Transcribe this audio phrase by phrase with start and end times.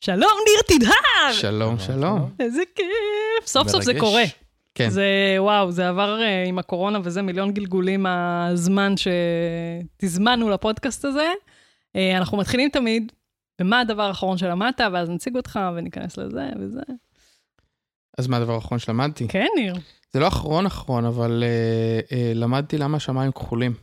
[0.00, 1.32] שלום, ניר תדהר!
[1.32, 2.30] שלום, שלום.
[2.40, 3.46] איזה כיף.
[3.46, 4.00] סוף סוף זה.
[4.00, 4.22] קורה.
[4.74, 4.90] כן.
[4.90, 5.06] זה,
[5.38, 11.32] וואו, זה עבר אה, עם הקורונה וזה מיליון גלגולים מהזמן שתזמנו לפודקאסט הזה.
[11.96, 13.12] אה, אנחנו מתחילים תמיד,
[13.60, 16.80] ומה הדבר האחרון שלמדת, ואז נציג אותך וניכנס לזה וזה.
[18.18, 19.28] אז מה הדבר האחרון שלמדתי?
[19.28, 19.74] כן, ניר.
[20.12, 23.74] זה לא אחרון אחרון, אבל אה, אה, למדתי למה השמיים כחולים.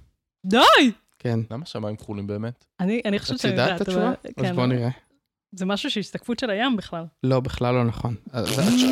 [0.45, 0.57] די!
[1.19, 1.39] כן.
[1.51, 2.65] למה שמיים כחולים באמת?
[2.79, 3.81] אני, אני חושבת את שאני יודעת יודעת.
[3.81, 4.05] את התשובה?
[4.07, 4.89] אבל- אז כן, בוא נראה.
[5.57, 7.03] זה משהו שהשתקפות של הים בכלל.
[7.23, 8.15] לא, בכלל לא נכון.
[8.33, 8.83] התש-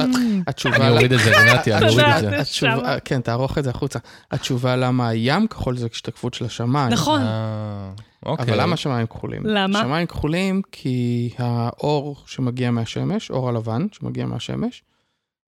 [0.47, 0.75] התשובה...
[0.75, 2.05] אני אוריד את זה, רינתי, אני אוריד
[2.39, 2.97] את זה.
[3.05, 3.99] כן, תערוך את זה החוצה.
[4.31, 6.91] התשובה למה הים כחול זה השתקפות של השמיים.
[6.93, 7.21] נכון.
[7.21, 7.91] אה,
[8.25, 8.45] אוקיי.
[8.45, 9.41] אבל למה שמיים כחולים?
[9.45, 9.81] למה?
[9.83, 14.83] שמיים כחולים כי האור שמגיע מהשמש, אור הלבן שמגיע מהשמש,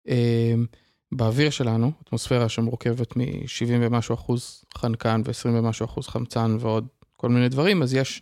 [0.09, 0.53] אה,
[1.11, 3.25] באוויר שלנו, אטמוספירה שמורכבת מ-70
[3.81, 8.21] ומשהו אחוז חנקן ו-20 ומשהו אחוז חמצן ועוד כל מיני דברים, אז יש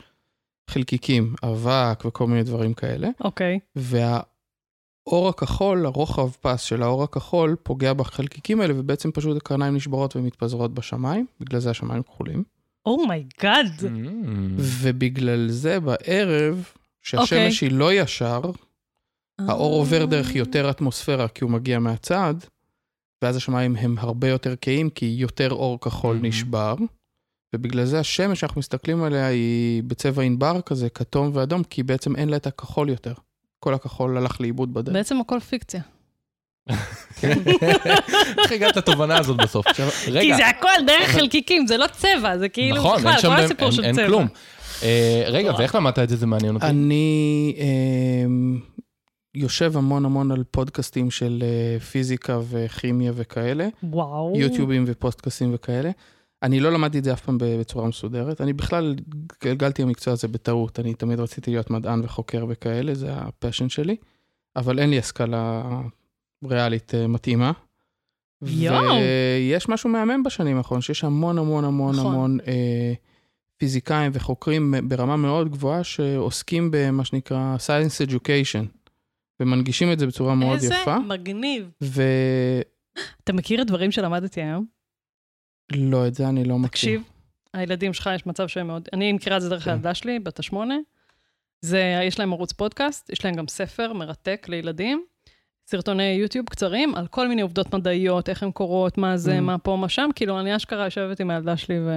[0.70, 3.10] חלקיקים, אבק וכל מיני דברים כאלה.
[3.24, 3.60] אוקיי.
[3.76, 10.74] והאור הכחול, הרוחב פס של האור הכחול, פוגע בחלקיקים האלה, ובעצם פשוט הקרניים נשברות ומתפזרות
[10.74, 12.44] בשמיים, בגלל זה השמיים כחולים.
[12.86, 13.80] Oh my God.
[13.80, 13.86] Mm.
[14.58, 16.56] ובגלל זה בערב,
[17.14, 17.28] אוקיי.
[17.28, 18.42] שהשמש היא לא ישר,
[19.40, 22.34] האור עובר דרך יותר אטמוספירה כי הוא מגיע מהצד,
[23.22, 26.26] ואז השמיים הם הרבה יותר כהים, כי יותר אור כחול מהמם.
[26.26, 26.76] נשבר.
[27.54, 32.30] ובגלל זה השמש שאנחנו מסתכלים עליה היא בצבע ענבר כזה, כתום ואדום, כי בעצם אין
[32.30, 33.14] לה את הכחול יותר.
[33.60, 34.94] כל הכחול הלך לאיבוד בדרך.
[34.96, 35.82] בעצם הכל פיקציה.
[37.24, 39.66] איך הגעת לתובנה הזאת בסוף?
[40.22, 43.36] כי זה הכל דרך חלקיקים, זה לא צבע, זה כאילו נכון, בכלל, אין שם כל
[43.42, 44.06] הסיפור אין- של אין צבע.
[44.08, 44.28] כלום.
[44.84, 45.60] אה, רגע, וואו.
[45.60, 46.16] ואיך למדת את זה?
[46.16, 46.66] זה מעניין אותי.
[46.66, 48.60] אני אמ,
[49.36, 54.34] יושב המון המון על פודקאסטים של אה, פיזיקה וכימיה וכאלה, וואו.
[54.36, 55.92] יוטיובים ופודקאסטים וכאלה.
[56.44, 58.42] אני לא למדתי את זה אף פעם בצורה מסודרת.
[58.42, 58.96] אני בכלל
[59.44, 60.80] גלגלתי המקצוע הזה בטעות.
[60.80, 63.96] אני תמיד רציתי להיות מדען וחוקר וכאלה, זה הפשן שלי.
[64.56, 65.64] אבל אין לי השכלה
[66.46, 67.52] ריאלית אה, מתאימה.
[68.42, 68.84] יואו.
[68.84, 72.14] ויש משהו מהמם בשנים האחרונות, שיש המון המון המון נכון.
[72.14, 72.94] המון אה,
[73.58, 78.90] פיזיקאים וחוקרים ברמה מאוד גבוהה שעוסקים במה שנקרא Science Education,
[79.40, 81.00] ומנגישים את זה בצורה מאוד איזה יפה.
[81.00, 81.72] מגניב.
[81.82, 82.62] ולא,
[83.24, 84.66] אתה מכיר את דברים שלמדתי היום?
[86.08, 86.70] את זה אני לא מכיר.
[86.70, 87.02] תקשיב,
[87.54, 88.90] הילדים שלך, יש מצב שהם מאוד...
[88.94, 89.72] אני מכירה את זה דרך כן.
[89.72, 90.76] הילדה שלי, בת השמונה.
[91.62, 95.06] זה, יש להם ערוץ פודקאסט, יש להם גם ספר מרתק לילדים,
[95.68, 99.42] סרטוני יוטיוב קצרים על כל מיני עובדות מדעיות, איך הן קורות, מה זה, Mm.
[99.42, 100.10] מה פה, מה שם.
[100.16, 101.92] כאילו, אני אשכרה יושבת עם הילדה שלי ו...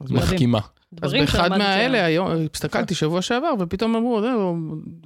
[0.00, 0.10] אז.
[0.12, 0.58] מחכימה.
[1.02, 2.28] אז באחד מהאלה, היום.
[2.54, 4.56] הסתכלתי שבוע שעבר, ופתאום אמרו, "זהו,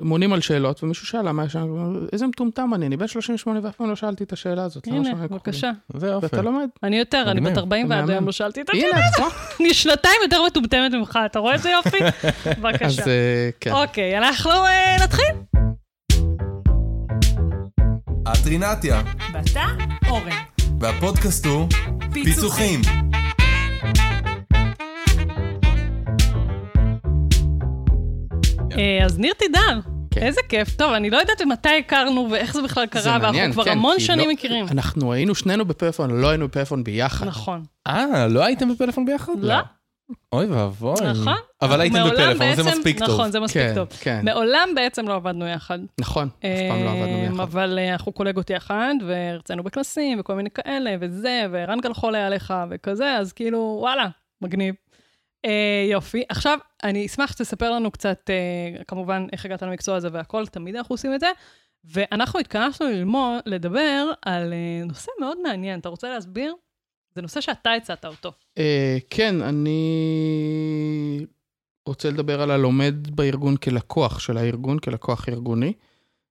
[0.01, 1.67] הם עונים על שאלות, ומישהו שאל למה יש שם,
[2.13, 4.87] איזה מטומטם אני, אני בן 38 ואף פעם לא שאלתי את השאלה הזאת.
[4.87, 5.71] הנה, שמיים כחולים?" בבקשה.
[5.95, 6.19] זה.
[6.19, 6.69] ואתה לומד.
[6.83, 7.59] אני יותר, אני בת מגניב.
[7.59, 8.11] 40 ועד.
[8.11, 9.09] היום לא שאלתי את השאלה.
[9.13, 9.29] נכון.
[9.61, 11.99] אני שנתיים יותר מטומטמת ממך, אתה רואה איזה יופי?
[12.05, 13.03] אז בבקשה.
[13.07, 13.73] אה, כן.
[13.73, 15.54] אוקיי, אנחנו אה, נתחיל.
[18.33, 19.03] את רינתיה,
[19.33, 19.65] ואתה,
[20.09, 20.31] אורן.
[20.81, 21.69] והפודקאסט הוא
[22.13, 22.81] פיצוחים.
[28.79, 29.81] אה, אז ניר תידר,
[30.11, 30.23] כן.
[30.23, 30.77] איזה כיף.
[30.77, 33.71] טוב, אני לא יודעת מתי הכרנו ואיך זה בכלל זה קרה, ואנחנו מעניין, כבר כן,
[33.71, 34.67] המון שנים לא- מכירים.
[34.71, 37.27] אנחנו היינו שנינו בפלאפון, לא היינו בפלאפון ביחד.
[37.27, 37.63] נכון.
[37.87, 39.33] אה, לא הייתם בפלאפון ביחד?
[39.41, 39.55] לא.
[40.33, 40.95] אוי ואבוי.
[41.11, 41.35] נכון.
[41.63, 43.09] אבל הייתם בפלאפון, זה מספיק טוב.
[43.09, 43.89] נכון, זה מספיק כן, טוב.
[44.01, 45.79] כן, מעולם בעצם לא עבדנו יחד.
[46.01, 47.41] נכון, אף פעם לא עבדנו אמ, ביחד.
[47.41, 52.55] אבל אה, אנחנו קולגות יחד, והרצינו בכנסים וכל מיני כאלה, וזה, וערן גלחול היה לך
[52.71, 54.09] וכזה, אז כאילו, וואלה,
[54.41, 54.75] מגניב.
[55.45, 56.23] אה, יופי.
[56.29, 60.93] עכשיו, אני אשמח שתספר לנו קצת, אה, כמובן, איך הגעת למקצוע הזה והכל, תמיד אנחנו
[60.93, 61.29] עושים את זה.
[61.85, 65.81] ואנחנו התכנסנו ללמוד, לדבר על אה, נושא מאוד מעניין.
[65.81, 66.55] אתה רוצה להסביר?
[67.15, 68.33] זה נושא שאתה הצעת אותו.
[68.59, 71.27] אה, כן, אני
[71.89, 75.73] רוצה לדבר על הלומד בארגון כלקוח של הארגון, כלקוח ארגוני.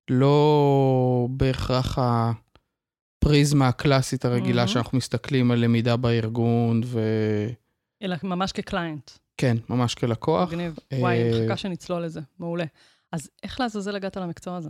[0.10, 4.68] לא בהכרח הפריזמה הקלאסית הרגילה Mhm.
[4.68, 7.54] שאנחנו מסתכלים על למידה בארגון, וכן,
[8.02, 9.12] אלא ממש כקליינט.
[9.70, 10.50] ממש כלקוח.
[10.50, 10.76] מגניב.
[10.94, 12.20] אה, וואי, אני מחכה שנצלול לזה.
[12.40, 12.66] מעולה.
[13.12, 14.70] אז איך לעזאזל הגעת למקצוע הזה?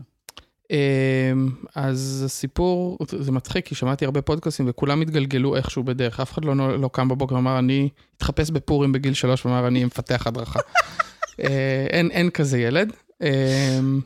[0.71, 6.19] אמ, אז הסיפור, זה מצחיק, כי שמעתי הרבה פודקאסטים וכולם התגלגלו איכשהו בדרך.
[6.19, 10.27] אף אחד לא, לא קם בבוקר ואמר, אני התחפש בפורים בגיל שלוש ואמר, אני מפתח
[10.27, 10.59] הדרכה.
[11.39, 12.93] אה, אין, אין כזה ילד.
[13.21, 14.01] אמ,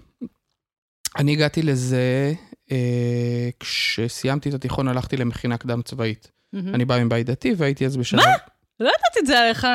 [1.18, 2.34] אני הגעתי לזה,
[2.72, 6.32] אה, כשסיימתי את התיכון הלכתי למכינה קדם צבאית.
[6.54, 8.20] אני בא מבית דתי והייתי אז בשלב...
[8.20, 8.32] מה?
[8.80, 9.68] לא ידעתי את זה עליך.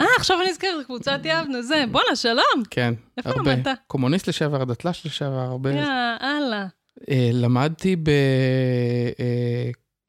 [0.00, 1.84] אה, עכשיו אני נזכרת, קבוצת יבנה, זה.
[1.90, 2.62] בואנה, שלום.
[2.70, 3.52] כן, איפה הרבה.
[3.54, 3.78] למדת?
[3.86, 5.70] קומוניסט לשעבר, דתל"ש לשעבר, הרבה.
[5.72, 5.84] יא,
[6.22, 6.66] אללה.
[7.10, 7.96] אה, למדתי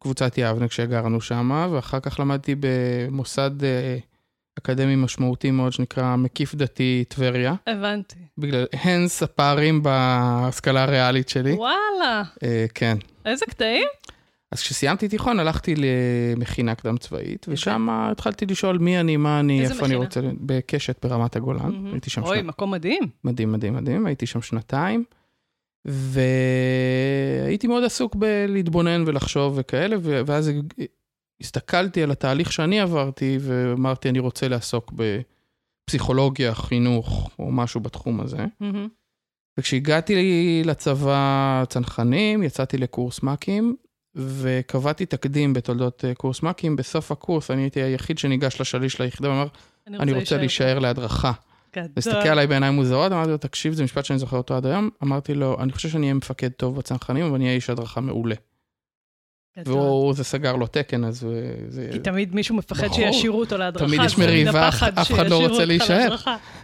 [0.02, 3.98] בקבוצת יבנה כשגרנו שם, ואחר כך למדתי במוסד אה,
[4.58, 7.54] אקדמי משמעותי מאוד שנקרא מקיף דתי טבריה.
[7.68, 8.16] הבנתי.
[8.38, 11.54] בגלל, הנס הפערים בהשכלה הריאלית שלי.
[11.54, 12.98] וואלה, אה, כן.
[13.26, 13.88] איזה קטעים?
[14.56, 19.74] אז כשסיימתי תיכון הלכתי למכינה קדם צבאית, ושם התחלתי לשאול מי אני, מה אני, איזה
[19.74, 20.06] איפה אני מכינה?
[20.06, 21.86] רוצה, בקשת ברמת הגולן.
[21.92, 22.46] הייתי שם אוי, שנת...
[22.46, 23.04] מקום מדהים.
[23.24, 25.04] מדהים, מדהים, מדהים, הייתי שם שנתיים,
[25.86, 30.52] והייתי מאוד עסוק בלהתבונן ולחשוב וכאלה, ואז
[31.42, 34.94] הסתכלתי על התהליך שאני עברתי, ואמרתי, אני רוצה לעסוק
[35.86, 38.46] בפסיכולוגיה, חינוך, או משהו בתחום הזה.
[39.60, 43.76] וכשהגעתי לצבא צנחנים, יצאתי לקורס מ"כים,
[44.16, 46.76] וקבעתי תקדים בתולדות אה, קורס מ"כים.
[46.76, 49.48] בסוף הקורס אני הייתי היחיד שניגש לשליש ליחידה ואמר,
[49.88, 51.32] אני רוצה להישאר להדרכה.
[51.76, 51.90] גדול.
[51.98, 54.90] הסתכל עליי בעיניים מוזרות, אמרתי לו, תקשיב, זה משפט שאני זוכר אותו עד היום.
[55.04, 58.36] אמרתי לו, אני חושב שאני אהיה מפקד טוב בצנחנים, אבל אני אהיה איש הדרכה מעולה.
[59.60, 59.74] גדול.
[59.74, 61.34] והוא, זה סגר לו תקן, אז הוא-
[61.68, 61.90] זה...
[61.92, 62.96] כי תמיד מישהו מפחד ברור.
[63.12, 63.86] שישאירו אותו להדרכה.
[63.86, 66.16] תמיד אז יש מריבה, אף אחד לא רוצה להישאר.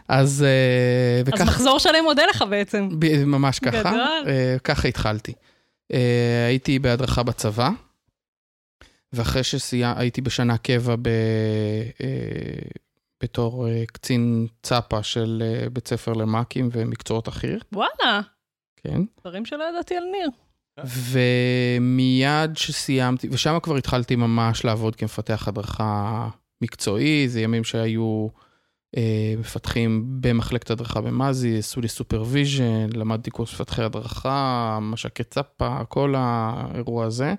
[0.08, 2.90] אז אה, אז וכך, מחזור שלם מודה לך בעצם.
[3.26, 4.00] ממש ככה, גדול.
[4.28, 5.34] אה, ככה התחלתי.
[5.94, 7.70] אה, הייתי בהדרכה בצבא,
[9.14, 11.08] ואחרי שהייתי בשנה קבע ב,
[12.04, 12.70] אה,
[13.24, 15.44] בתור אה, קצין צפה של
[15.74, 18.22] בית ספר למ"כים ומקצועות החי"ר, וואלה,
[18.76, 19.02] כן.
[19.22, 20.30] דברים שלא ידעתי על ניר.
[20.86, 26.30] ומיד שסיימתי, ושם כבר התחלתי ממש לעבוד כמפתח הדרכה
[26.62, 28.28] מקצועי, זה ימים שהיו
[29.38, 37.06] מפתחים במחלקת הדרכה במז"י, עשו לי supervision, למדתי קורס מפתחי הדרכה, מש"קי צפה, כל האירוע
[37.06, 37.34] הזה.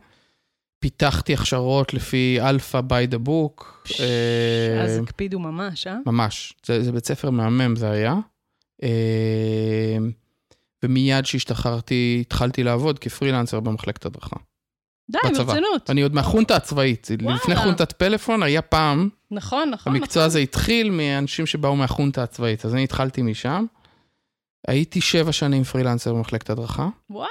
[0.82, 3.64] פיתחתי הכשרות לפי אלפא by the book.
[4.00, 5.96] אה, אז הקפידו ממש, אה?
[6.06, 8.14] ממש, זה, זה בית ספר מהמם זה היה.
[8.82, 9.96] אה,
[10.82, 14.36] ומיד שהשתחררתי, התחלתי לעבוד כפרילנסר במחלקת הדרכה.
[15.10, 15.18] די.
[15.24, 15.90] ברצינות.
[15.90, 17.36] אני עוד מהחונטה הצבאית, וואלה.
[17.36, 19.92] לפני חונטת פלאפון היה פעם, נכון, נכון.
[19.96, 20.26] המקצוע נכון.
[20.26, 23.64] הזה התחיל מאנשים שבאו מהחונטה הצבאית, אז אני התחלתי משם.
[24.68, 26.88] הייתי שבע שנים פרילנסר במחלקת הדרכה.
[27.10, 27.28] וואלה.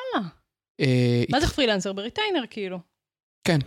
[0.79, 1.93] אה, מה זה הת- פרילנסר?
[1.93, 2.79] בריטיינר, כאילו.
[3.43, 3.59] כן,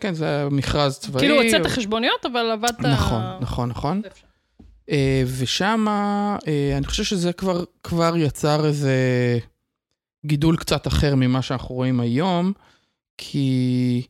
[0.00, 1.20] כן, זה היה מכרז צבאי.
[1.20, 2.80] כאילו הוצאת חשבוניות, אבל עבדת...
[2.80, 4.02] נכון, נכון, נכון.
[4.90, 5.86] אה, ושם,
[6.76, 8.94] אני חושב שזה כבר, כבר יצר איזה
[10.26, 12.52] גידול קצת אחר ממה שאנחנו רואים היום,
[13.22, 14.06] כי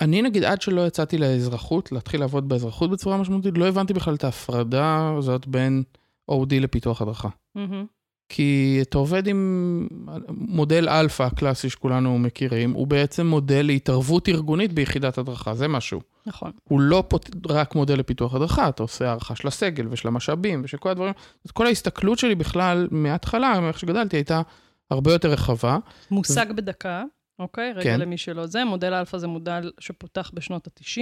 [0.00, 4.24] אני נגיד עד שלא יצאתי לאזרחות, להתחיל לעבוד באזרחות בצורה משמעותית, לא הבנתי בכלל את
[4.24, 5.82] ההפרדה הזאת בין
[6.30, 7.28] OD לפיתוח הדרכה.
[7.54, 7.86] מהמם.
[8.28, 9.88] כי אתה עובד עם
[10.28, 16.00] מודל אלפא הקלאסי שכולנו מכירים, הוא בעצם מודל להתערבות ארגונית ביחידת הדרכה, זה משהו.
[16.26, 16.52] נכון.
[16.64, 17.30] הוא לא פות...
[17.48, 21.12] רק מודל לפיתוח הדרכה, אתה עושה הערכה של הסגל ושל המשאבים ושל כל הדברים.
[21.44, 24.42] אז כל ההסתכלות שלי בכלל, מההתחלה, מאיך שגדלתי, הייתה
[24.90, 25.78] הרבה יותר רחבה.
[26.10, 27.04] מושג בדקה,
[27.38, 27.72] אוקיי?
[27.72, 28.00] רגע כן.
[28.00, 28.64] למי שלא זה.
[28.64, 31.00] מודל אלפא זה מודל שפותח בשנות ה-90.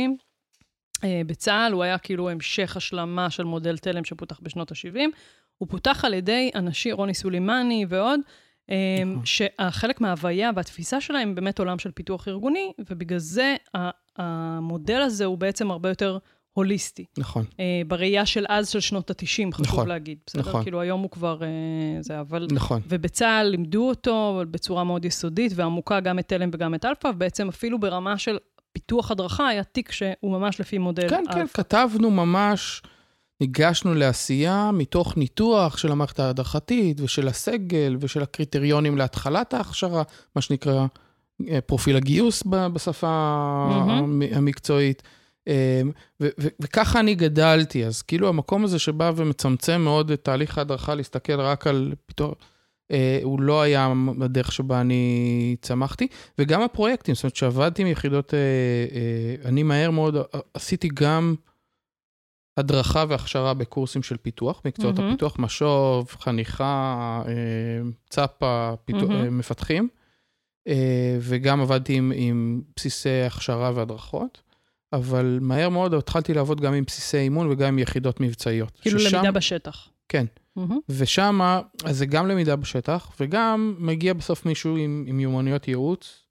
[1.27, 4.99] בצה"ל הוא היה כאילו המשך השלמה של מודל תלם שפותח בשנות ה-70.
[5.59, 8.21] הוא פותח על ידי אנשים, רוני סולימני ועוד,
[8.71, 9.27] אה, נכון.
[9.27, 13.57] שהחלק מההוויה והתפיסה שלהם באמת עולם של פיתוח ארגוני, ובגלל זה
[14.17, 16.19] המודל הזה הוא בעצם הרבה יותר
[16.53, 17.05] הוליסטי.
[17.19, 20.19] נכון, אה, בראייה של אז, של שנות ה-90, חשוב נכון, להגיד.
[20.27, 20.41] בסדר?
[20.41, 20.63] נכון.
[20.63, 21.43] כאילו היום הוא כבר...
[21.43, 21.49] אה,
[22.03, 22.47] זה, אבל...
[22.53, 22.81] נכון.
[22.89, 27.49] ובצה"ל לימדו אותו אבל בצורה מאוד יסודית ועמוקה, גם את תלם וגם את אלפא, ובעצם
[27.49, 28.39] אפילו ברמה של
[28.73, 31.63] פיתוח הדרכה היה תיק שהוא ממש לפי מודל כן, כן, אלפא.
[31.63, 32.83] כתבנו ממש,
[33.41, 40.03] ניגשנו לעשייה מתוך ניתוח של המערכת ההדרכתית ושל הסגל ושל הקריטריונים להתחלת ההכשרה,
[40.37, 40.87] מה שנקרא
[41.49, 43.09] אה, פרופיל הגיוס בשפה.
[43.71, 45.03] המ- המקצועית.
[46.21, 46.29] ו-
[46.61, 51.67] וככה אני גדלתי, אז כאילו המקום הזה שבא ומצמצם מאוד את תהליך ההדרכה, להסתכל רק
[51.67, 52.35] על פיתוח,
[52.93, 56.07] אה, הוא לא היה בדרך שבה אני צמחתי.
[56.39, 60.17] וגם הפרויקטים, זאת אומרת, שעבדתי עם יחידות, אה, אה, אני מהר מאוד
[60.55, 61.35] עשיתי גם
[62.57, 65.11] הדרכה והכשרה בקורסים של פיתוח, מקצועות מהמם.
[65.11, 67.23] הפיתוח, משוב, חניכה,
[68.11, 69.11] צפה, פיתוח.
[69.11, 69.89] אה, מפתחים,
[71.21, 74.43] וגם עבדתי עם, עם בסיסי הכשרה והדרכות,
[74.93, 78.81] אבל מהר מאוד התחלתי לעבוד גם עם בסיסי אימון וגם עם יחידות מבצעיות.
[78.81, 79.89] כאילו ששם- למידה בשטח.
[80.09, 80.27] כן.
[80.57, 80.79] מהמם.
[80.89, 81.41] ושם,
[81.85, 86.23] אז זה גם למידה בשטח, וגם מגיע בסוף מישהו עם, עם מיומנויות ייעוץ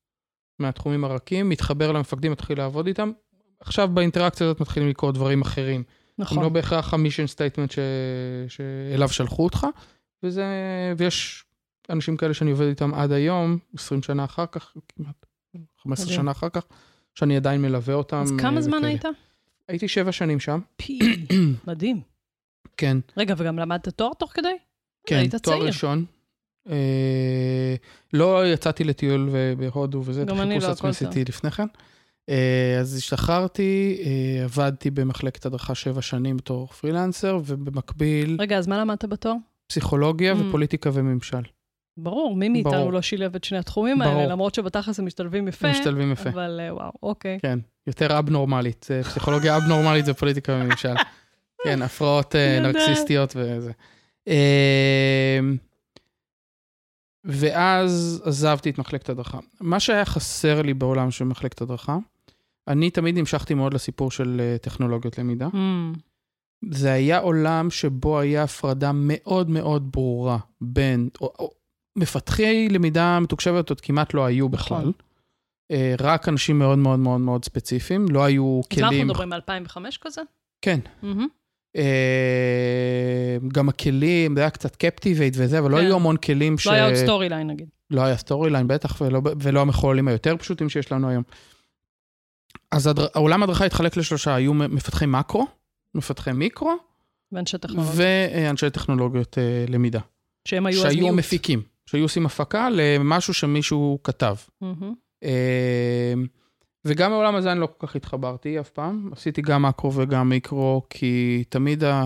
[0.60, 3.12] מהתחומים הרכים, מתחבר למפקדים, מתחיל לעבוד איתם.
[3.60, 5.84] עכשיו באינטראקציה הזאת מתחילים לקרות דברים אחרים.
[6.18, 6.44] נכון.
[6.44, 7.80] לא בהכרח ה mission statement ש...
[8.48, 9.68] שאליו שלחו אותך,
[10.24, 10.46] וזה...
[10.98, 11.44] ויש
[11.90, 15.26] אנשים כאלה שאני עובד איתם עד היום, 20 שנה אחר כך, כמעט
[15.84, 16.16] 15 מדהים.
[16.22, 16.64] שנה אחר כך,
[17.16, 18.18] שאני עדיין מלווה אותם.
[18.18, 18.88] אז אה, כמה זמן וכאלה.
[18.88, 19.06] היית?
[19.68, 21.00] הייתי שבע שנים שם, פי,
[21.68, 22.02] מדהים.
[22.78, 22.98] כן.
[23.18, 24.48] רגע, וגם למדת תואר תוך כדי?
[25.08, 25.62] כן, תואר.
[25.66, 26.06] ראשון.
[26.70, 27.76] אה,
[28.14, 30.90] לא יצאתי לטיול בהודו וזה, גם אני לא, הכל טוב.
[30.90, 31.66] עשיתי לפני כן.
[32.30, 38.82] אה, אז השתחררתי, אה, עבדתי במחלקת הדרכה שבע שנים בתור פרילנסר, ובמקביל רגע, אז מה
[38.82, 39.34] למדת בתואר?
[39.68, 40.36] פסיכולוגיה Mm.
[40.38, 41.42] ופוליטיקה וממשל.
[42.04, 42.94] ברור, מי מאיתנו ברור.
[42.94, 44.28] לא שילב את שני התחומים האלה, ברור.
[44.28, 45.68] למרות שבתכלס הם משתלבים יפה.
[45.68, 46.30] הם משתלבים יפה.
[46.30, 47.40] אבל אה, וואו, אוקיי.
[47.42, 48.88] כן, יותר אבנורמלית.
[48.92, 50.94] אה, פסיכולוגיה אבנורמלית זה פוליטיקה וממשל.
[51.64, 52.76] כן, הפרעות יודעת.
[52.76, 53.72] נרקסיסטיות וזה.
[54.28, 55.40] אה,
[57.24, 59.40] ואז עזבתי את מחלקת הדרכה.
[59.62, 61.98] מה שהיה חסר לי בעולם של מחלקת הדרכה,
[62.68, 65.48] אני תמיד המשכתי מאוד לסיפור של טכנולוגיות למידה.
[65.48, 65.98] Mm,
[66.72, 71.52] זה היה עולם שבו היה הפרדה מאוד מאוד ברורה בין, או, או,
[71.96, 74.78] מפתחי למידה מתוקשבת עוד כמעט לא היו בכלל.
[74.80, 74.92] נכון.
[75.72, 79.08] אה, רק אנשים מאוד מאוד מאוד מאוד ספציפיים, לא היו אז מה אנחנו כלים.
[79.08, 80.22] מדברים, 2005 כזה?
[80.62, 80.80] כן.
[81.76, 85.86] אה, גם הכלים, זה היה קצת Captivate וזה, אבל לא כן.
[85.86, 86.68] היו המון כלים ש...
[86.68, 87.70] לא היה עוד Storyline נגיד.
[87.92, 91.24] לא היה Storyline בטח, ולא, ולא המחוללים היותר פשוטים שיש לנו היום.
[92.72, 92.90] אז.
[93.14, 95.48] העולם הדרכה התחלק לשלושה, היו מפתחי מקרו,
[95.96, 96.76] מפתחי מיקרו,
[97.32, 97.94] ואנשי טכנולוגיה.
[97.96, 100.00] ואנשי טכנולוגיות אה, למידה.
[100.48, 101.20] שהם היו אז שהיו מיעוט.
[101.92, 104.36] שהיו עושים הפקה למשהו שמישהו כתב.
[105.24, 106.14] אה,
[106.86, 109.10] וגם בעולם הזה אני לא כל כך התחברתי אף פעם.
[109.12, 112.06] עשיתי גם מקרו וגם מיקרו, כי תמיד ה...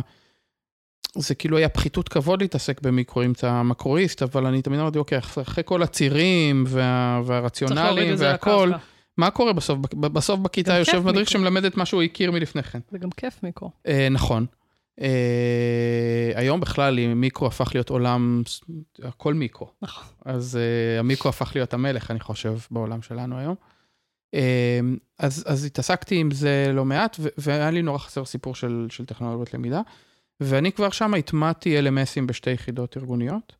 [1.17, 5.17] זה כאילו היה פחיתות כבוד להתעסק במיקרו אם אתה מקרואיסט, אבל אני תמיד אמרתי, אוקיי,
[5.17, 7.21] אחרי כל הצירים וה...
[7.25, 8.71] והרציונלים והכל.
[9.17, 9.79] מה קורה בסוף?
[9.93, 11.29] בסוף בכיתה יושב מדריך.
[11.29, 12.79] שמלמד את מה שהוא הכיר מלפני כן.
[12.91, 13.71] זה גם כיף מיקרו.
[13.87, 14.45] אה, נכון.
[15.01, 18.43] אה, היום בכלל, אם מיקרו הפך להיות עולם,
[19.03, 19.67] הכל מיקרו.
[19.81, 20.03] נכון.
[20.25, 23.55] אז uh, המיקרו הפך להיות המלך, אני חושב, בעולם שלנו היום.
[24.35, 24.39] Uh,
[25.19, 29.53] אז, אז התעסקתי עם זה לא מעט, והיה לי נורא חסר סיפור של, של טכנולוגיות
[29.53, 29.81] למידה.
[30.39, 33.55] ואני כבר שם הטמעתי LMSים בשתי יחידות ארגוניות.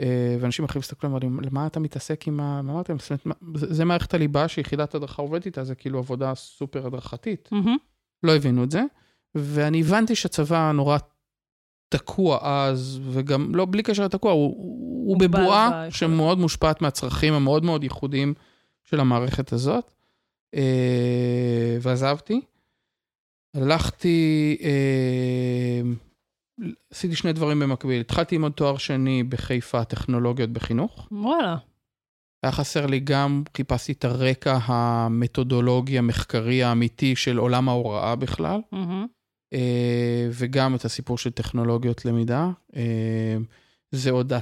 [0.00, 0.04] Uh,
[0.40, 2.62] ואנשים אחרים הסתכלו ואמרו לי, למה אתה מתעסק עם ה...
[2.62, 6.34] מה אמרתי להם, "זאת אומרת, זה, מערכת הליבה שיחידת הדרכה עובדת איתה, זה כאילו עבודה
[6.34, 7.48] סופר הדרכתית.
[7.52, 7.76] מהמם.
[8.22, 8.82] לא הבינו את זה,
[9.34, 10.98] ואני הבנתי שהצבא נורא
[11.88, 15.90] תקוע אז, וגם לא בלי קשר לתקוע, הוא, הוא מוגבל בבועה.
[15.90, 18.34] שמאוד מושפעת מהצרכים המאוד מאוד ייחודיים
[18.84, 19.92] של המערכת הזאת.
[20.54, 22.40] אה, ועזבתי.
[23.54, 25.80] הלכתי, אה,
[26.90, 28.00] עשיתי שני דברים במקביל.
[28.00, 31.08] התחלתי ללמוד תואר שני בחיפה, טכנולוגיות בחינוך.
[31.12, 31.56] וואלה.
[32.42, 39.06] היה חסר לי גם, חיפשתי את הרקע המתודולוגי, המחקרי, האמיתי של עולם ההוראה בכלל, מהמם.
[39.52, 42.50] אה, וגם את הסיפור של טכנולוגיות למידה.
[42.76, 43.36] אה,
[43.90, 44.32] זה עוד,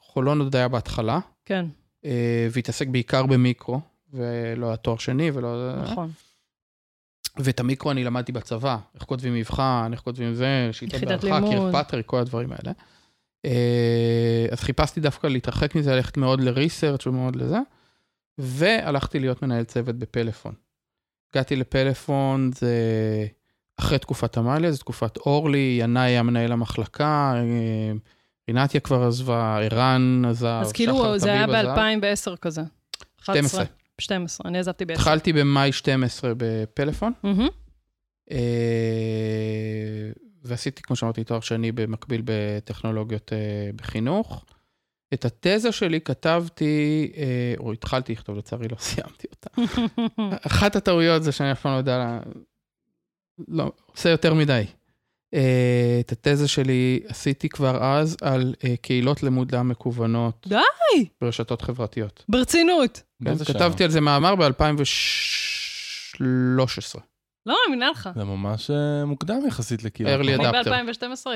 [0.00, 1.66] חולון עוד היה בהתחלה, כן,
[2.04, 3.80] אה, והתעסק בעיקר במיקרו,
[4.12, 5.72] ולא היה תואר שני ולא...
[5.82, 6.10] נכון.
[7.36, 11.72] ואת המיקרו אני למדתי בצבא, איך כותבים מבחן, איך כותבים זה, שיטות יחידת בהערכה, לימוד.
[11.72, 12.72] קירפטרי, כל הדברים האלה.
[14.52, 17.58] אז חיפשתי דווקא להתרחק מזה, ללכת מאוד לריסרצ' ומאוד לזה,
[18.38, 20.54] והלכתי להיות מנהל צוות בפלאפון.
[21.34, 22.76] הגעתי לפלאפון, זה
[23.76, 27.92] אחרי תקופת עמליה, זו תקופת אורלי, ינאי היה מנהל המחלקה, אה,
[28.48, 32.30] רינתיה כבר עזבה, ערן עזב, אז כאילו זה היה טביב עזב.
[32.30, 32.62] ב-2010 כזה.
[33.22, 33.64] 12.
[33.98, 34.94] 12, אני עזבתי ב-10.
[34.94, 37.12] התחלתי במאי 12 בפלאפון.
[38.30, 38.36] אה,
[40.44, 44.44] ועשיתי, כמו שאמרתי, תואר שני במקביל בטכנולוגיות אה, בחינוך.
[45.14, 47.12] את התזה שלי כתבתי,
[47.58, 49.62] או התחלתי לכתוב, לצערי לא סיימתי אותה.
[50.46, 52.18] אחת הטעויות זה שאני אף פעם לא יודע,
[53.48, 54.64] לא, עושה יותר מדי.
[55.34, 60.46] אה, את התזה שלי עשיתי כבר אז על אה, קהילות למידה מקוונות.
[60.48, 60.56] די!
[61.20, 62.24] ברשתות חברתיות.
[62.28, 63.02] ברצינות.
[63.24, 63.44] כן?
[63.44, 67.00] כתבתי על זה מאמר ב-2013.
[67.46, 68.08] לא מאמינה לך.
[68.14, 70.16] זה ממש אה, מוקדם יחסית לקהילה.
[70.16, 70.70] Early אני adapter.
[70.70, 71.26] ב-2012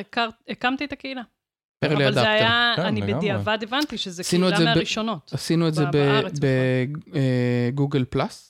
[0.48, 1.22] הקמתי את הקהילה.
[1.84, 2.26] early אבל זה adapter.
[2.26, 3.14] היה, כן, אני לגמרי.
[3.14, 5.30] בדיעבד הבנתי שזה קהילה מהראשונות.
[5.32, 5.84] עשינו את זה
[7.72, 8.47] ב Google Plus.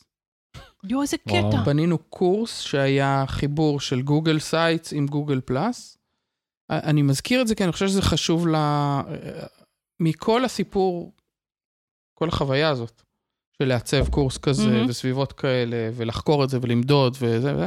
[0.85, 1.16] יואו, איזה.
[1.18, 1.62] קטע.
[1.66, 5.98] בנינו קורס שהיה חיבור של Google Sites עם Google Plus.
[6.70, 8.56] אני מזכיר את זה כי אני חושב שזה חשוב ל...
[10.00, 11.12] מכל הסיפור,
[12.14, 13.02] כל החוויה הזאת,
[13.58, 14.88] של לעצב קורס כזה מהמם.
[14.88, 17.66] וסביבות כאלה, ולחקור את זה ולמדוד וזה וזה.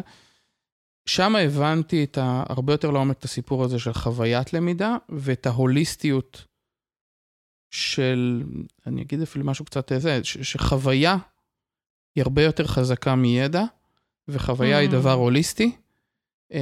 [1.06, 2.44] שם הבנתי את ה...
[2.50, 6.46] הרבה יותר לעומק את הסיפור הזה של חוויית למידה, ואת ההוליסטיות
[7.74, 8.44] של,
[8.88, 11.18] אני אגיד אפילו משהו קצת זה, ש- שחוויה
[12.16, 13.64] היא הרבה יותר חזקה מידע,
[14.28, 14.92] וחוויה היא Mm.
[14.92, 15.72] דבר הוליסטי.
[16.54, 16.60] אה,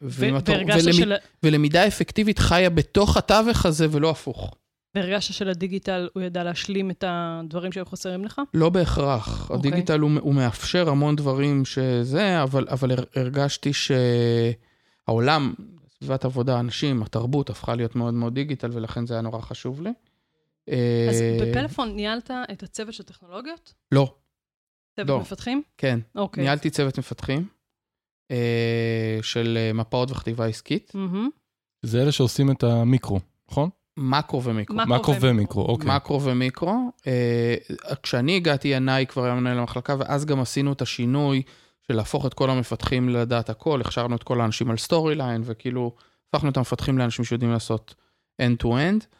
[0.00, 4.54] ואם ו- אתה- והרגשת ולמ- של- ולמידה אפקטיבית חיה בתוך התווך הזה ולא הפוך.
[4.94, 8.40] והרגשת שלדיגיטל הוא ידע להשלים את הדברים שהיו חסרים לך?
[8.54, 9.50] לא בהכרח.
[9.50, 9.56] אוקיי.
[9.70, 15.54] הדיגיטל הוא, הוא מאפשר המון דברים שזה, אבל, אבל הר- הרגשתי שהעולם,
[15.98, 19.90] סביבת עבודה, אנשים, התרבות הפכה להיות מאוד מאוד דיגיטל, ולכן זה היה נורא חשוב לי.
[21.10, 23.74] אז אה, בפלאפון ניהלת את הצוות של טכנולוגיות?
[23.92, 24.14] לא.
[24.96, 25.20] צוות לא.
[25.20, 25.62] מפתחים?
[25.78, 26.44] כן, אוקיי.
[26.44, 27.46] ניהלתי צוות מפתחים
[28.30, 30.92] אה, של אה, מפאות וכתיבה עסקית.
[31.82, 33.70] זה אלה שעושים את המיקרו, נכון?
[33.96, 34.76] מקרו ומיקרו.
[34.76, 35.62] מקרו ומיקרו.
[35.62, 35.96] אוקיי.
[35.96, 36.90] מקרו ומיקרו.
[38.02, 41.42] כשאני הגעתי, ינאי כבר היה מנהל המחלקה, ואז גם עשינו את השינוי
[41.88, 45.94] של להפוך את כל המפתחים לדעת הכל, הכשרנו את כל האנשים על Storyline, וכאילו
[46.28, 47.94] הפכנו את המפתחים לאנשים שיודעים לעשות
[48.42, 49.04] end-to-end.
[49.04, 49.19] אה,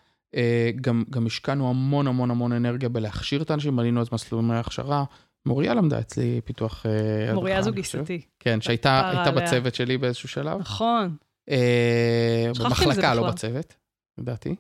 [0.80, 5.04] גם, גם השקענו המון המון המון אנרגיה בלהכשיר את האנשים, בנינו את מסלולי הכשרה.
[5.46, 6.86] מוריה למדה אצלי פיתוח...
[6.86, 7.72] אה, מוריה זו.
[7.72, 8.20] גיסתי.
[8.38, 9.32] כן, שהייתה.
[9.36, 10.60] בצוות שלי באיזשהו שלב.
[10.60, 11.16] נכון.
[11.50, 13.30] אה, במחלקה, לא.
[13.30, 13.74] בצוות,
[14.18, 14.54] לדעתי.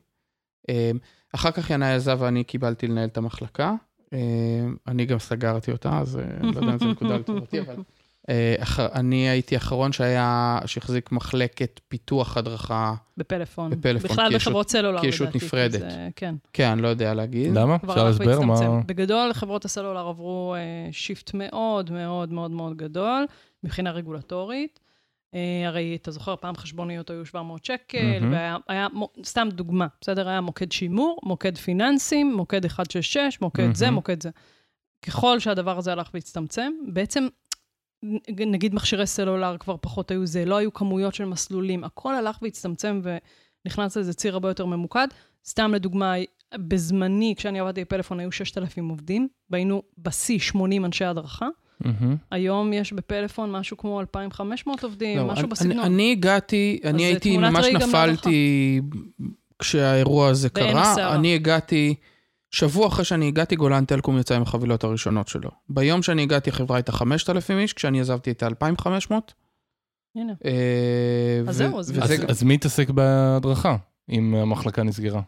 [0.68, 0.90] אה,
[1.34, 3.74] אחר כך ינאי עזב ואני קיבלתי לנהל את המחלקה.
[4.12, 4.18] אה,
[4.86, 7.76] אני גם סגרתי אותה, אז אה, אני לא יודע אם זו נקודה לטובתי, אבל...
[8.30, 13.70] אה, אח- אני הייתי האחרון שהיה, שהחזיק מחלקת פיתוח הדרכה, בפלאפון.
[13.70, 15.02] בפלאפון, בכלל בחברות סלולר, לדעתי.
[15.06, 15.80] כי ישות כי נפרדת.
[15.80, 16.34] זה- כן.
[16.52, 17.54] כן, אני לא יודע להגיד.
[17.54, 17.76] למה?
[17.76, 18.80] אפשר הלך להסבר מה...
[18.86, 20.60] בגדול, חברות הסלולר עברו אה,
[20.92, 23.26] shift מאוד מאוד מאוד מאוד גדול
[23.64, 24.80] מבחינה רגולטורית.
[25.34, 27.98] אה, הרי, אתה זוכר, פעם חשבוניות היו 700 שקל.
[28.32, 28.86] והיה, היה,
[29.24, 30.28] סתם דוגמה, בסדר?
[30.28, 33.90] היה מוקד שימור, מוקד פיננסים, מוקד 166, מוקד זה.
[33.90, 34.30] מוקד זה.
[35.06, 37.26] ככל שהדבר הזה הלך והצטמצם, בעצם,
[38.46, 43.00] נגיד מכשירי סלולר כבר פחות היו זה, לא היו כמויות של מסלולים, הכל הלך והצטמצם
[43.64, 45.08] ונכנס לזה ציר הרבה יותר ממוקד.
[45.46, 46.14] סתם לדוגמה,
[46.54, 51.48] בזמני, כשאני עבדתי בפלאפון, היו 6,000 עובדים, והיינו בשיא 80 אנשי הדרכה.
[51.80, 52.16] מהמם.
[52.30, 55.78] היום יש בפלאפון משהו כמו 2,500 עובדים, לא, משהו אני- בסגנון.
[55.78, 58.80] אני, אני הגעתי, אני זה הייתי, ממש נפלתי
[59.58, 61.14] כשהאירוע הזה קרה.
[61.16, 61.94] אני הגעתי,
[62.50, 65.50] שבוע אחרי שאני הגעתי, גולן טלקום יצא עם החבילות הראשונות שלו.
[65.68, 69.34] ביום שאני הגעתי, החברה הייתה 5,000 איש, כשאני עזבתי הייתה 2,500.
[70.16, 70.32] הנה.
[70.44, 70.50] אה,
[71.48, 73.76] אז ו- זהו, אז וזה אז- מי התעסק בהדרכה,
[74.10, 75.20] אם המחלקה נסגרה?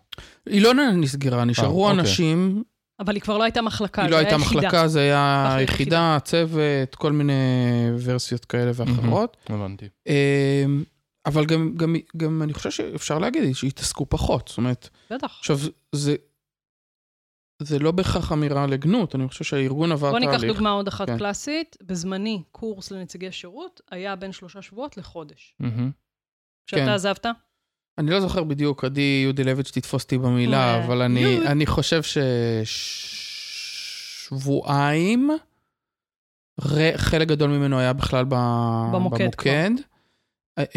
[0.47, 2.01] היא לא נסגרה, נשארו אוקיי.
[2.01, 2.63] אנשים,
[3.01, 4.61] אבל היא כבר לא הייתה מחלקה, היא לא הייתה יחידה.
[4.61, 7.33] מחלקה, זה היה יחידה, צוות, כל מיני
[8.03, 9.37] ורסיות כאלה ואחרות.
[9.49, 9.87] הבנתי.
[10.09, 10.65] אה,
[11.27, 14.49] אבל גם, גם, גם אני חושב שאפשר להגיד שהתעסקו פחות.
[14.49, 15.37] זאת אומרת, בטח.
[15.39, 15.59] עכשיו,
[15.93, 16.15] זה,
[17.67, 20.43] זה לא בהכרח אמירה לגנות, אני חושב שהארגון עבר בוא תהליך.
[20.43, 21.19] ניקח דוגמה עוד אחת כן.
[21.19, 21.77] קלאסית.
[21.83, 25.55] בזמני, קורס לנציגי שירות היה בין שלושה שבועות לחודש.
[25.61, 25.91] מהמם.
[26.67, 26.89] כשאתה כן.
[26.89, 27.27] עזבת,
[27.99, 31.47] אני לא זוכר בדיוק, עדי יהודי לויץ' תתפוס אותי במילה, אה, אבל אני.
[31.47, 32.01] אני חושב
[34.29, 35.31] ששבועיים,
[36.97, 38.35] חלק גדול ממנו היה בכלל ב...
[38.93, 39.71] במוקד במוקד.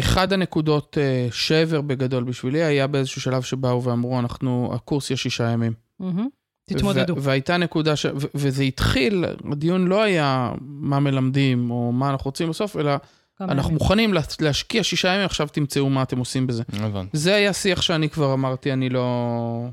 [0.00, 5.50] אחד הנקודות אה, שבר בגדול בשבילי היה באיזשהו שלב שבאו ואמרו, אנחנו, הקורס יש שישה
[5.50, 5.72] ימים.
[6.00, 6.28] מהמם.
[6.66, 7.16] תתמודדו.
[7.16, 8.06] ו- והייתה נקודה, ש...
[8.06, 12.92] ו- וזה התחיל, הדיון לא היה מה מלמדים או מה אנחנו רוצים בסוף, אלא
[13.40, 13.74] אנחנו ימים.
[13.74, 16.62] מוכנים לה- להשקיע שישה ימים, עכשיו תמצאו מה אתם עושים בזה.
[16.72, 17.16] הבנתי.
[17.18, 19.66] זה היה שיח שאני כבר אמרתי, אני לא...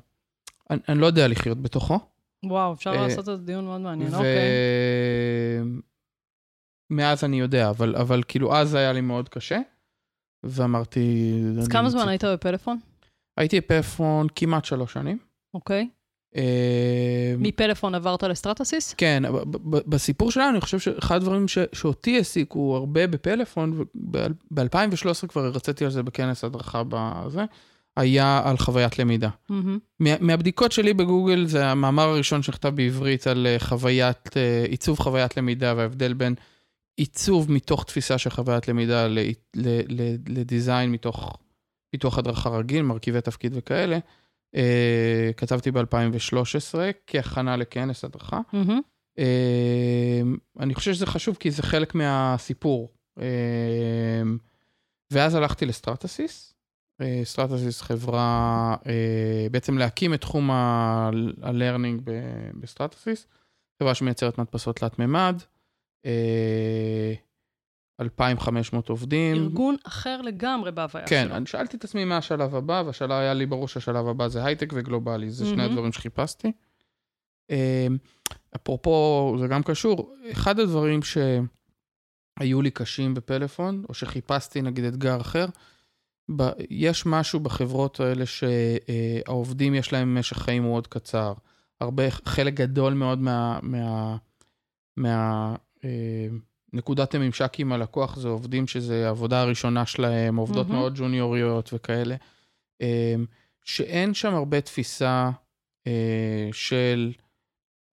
[0.70, 2.00] אני, אני לא יודע לחיות בתוכו.
[2.46, 4.18] וואו, אפשר אה, לעשות את זה דיון מאוד מעניין, ו...
[4.18, 4.50] אוקיי.
[6.90, 9.60] מאז אני יודע, אבל, אבל כאילו אז היה לי מאוד קשה,
[10.44, 11.34] ואמרתי...
[11.60, 12.80] אז כמה זמן היית בפלאפון?
[13.38, 15.18] הייתי בפלאפון כמעט שלוש שנים.
[15.54, 15.90] אוקיי.
[16.38, 16.42] אה,
[17.40, 18.94] מפלאפון עברת לסטרטוסיס?
[18.98, 19.24] כן,
[19.70, 23.84] בסיפור שלנו, אני חושב שאחד הדברים ש- שאותי העסיקו הרבה בפלאפון,
[24.54, 27.42] ב-2013 כבר הרציתי על זה בכנס הדרכה בזה,
[27.98, 29.30] היה על חוויית למידה.
[29.50, 29.80] מהמם.
[30.00, 35.38] מה- מהבדיקות שלי בגוגל, זה המאמר הראשון שנכתב בעברית על אה, חוויית, אה, עיצוב חוויית
[35.38, 36.36] למידה וההבדל בין
[36.98, 39.08] עיצוב מתוך תפיסה של חוויית למידה
[40.28, 41.38] לדיזיין מתוך
[41.92, 43.98] פיתוח הדרכה רגיל, מרכיבי תפקיד וכאלה.
[44.56, 46.76] אה, כתבתי ב-2013
[47.08, 48.40] כהכנה לכנס הדרכה.
[48.54, 48.82] מהמם.
[49.20, 50.22] אה,
[50.60, 52.94] אני חושב שזה חשוב כי זה חלק מהסיפור.
[53.20, 54.22] אה,
[55.12, 56.54] ואז הלכתי לסטרטסיס.
[57.02, 58.76] אה, סטרטסיס חברה,
[59.52, 61.10] בעצם להקים את תחום ה-
[61.42, 62.02] ה-learning
[62.60, 63.28] בסטרטסיס.
[63.80, 65.42] חברה שמייצרת מדפסות תלת-מימד.
[68.00, 69.36] אה, 2,500 עובדים.
[69.36, 71.38] ארגון אחר לגמרי בהוויה כן, שלו.
[71.38, 74.74] אני שאלתי את עצמי מה השלב הבא, והשלב היה לי ברור שהשלב הבא זה הייטק
[74.74, 75.72] וגלובלי, זה שני מהמם.
[75.72, 76.52] הדברים שחיפשתי.
[77.52, 77.88] אה,
[78.56, 85.46] אפרופו, זה גם קשור, אחד הדברים שהיו לי קשים בפלאפון, או שחיפשתי נגיד אתגר אחר,
[86.36, 91.34] ב- יש משהו בחברות האלה שהעובדים יש להם משך חיים מאוד קצר.
[91.82, 93.60] הרבה, חלק גדול מאוד מה...
[93.62, 94.18] מה,
[94.98, 96.28] מה אה,
[96.74, 100.80] נקודת הממשק עם הלקוח זה עובדים שזה העבודה הראשונה שלהם, עובדות מהמם.
[100.80, 102.16] מאוד ג'וניוריות וכאלה,
[102.82, 103.16] אה,
[103.64, 105.30] שאין שם הרבה תפיסה
[105.88, 107.12] אה, של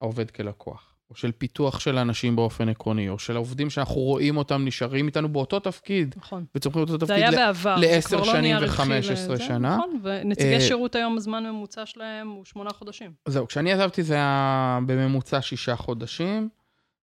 [0.01, 4.65] העובד כלקוח, או של פיתוח של אנשים באופן עקרוני, או של העובדים שאנחנו רואים אותם
[4.65, 6.45] נשארים איתנו באותו תפקיד, נכון.
[6.55, 7.17] וצומחים אותו תפקיד.
[7.17, 9.77] ל- לעשר כבר לא שנים ו-15 לזה, שנה.
[9.77, 13.13] נכון, ונציגי אה, שירות היום, הזמן ממוצע שלהם הוא שמונה חודשים.
[13.29, 16.49] זהו, כשאני עזבתי זה היה בממוצע שישה חודשים.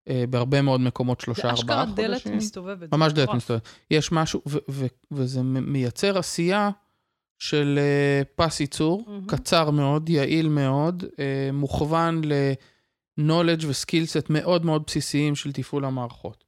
[0.10, 2.38] אה, בהרבה מאוד מקומות שלושה, זה ארבעה אשכרה דלת חודשים.
[2.38, 2.80] מסתובבת.
[2.80, 3.30] זה ממש דלת.
[3.30, 3.68] מסתובבת.
[3.92, 4.42] יש משהו,
[5.12, 6.70] וזה מייצר עשייה
[7.40, 9.06] של אה, פס ייצור.
[9.28, 16.44] קצר מאוד, יעיל מאוד, אה, מוכוון ל-knowledge ו-skillset מאוד מאוד בסיסיים של תפעול המערכות.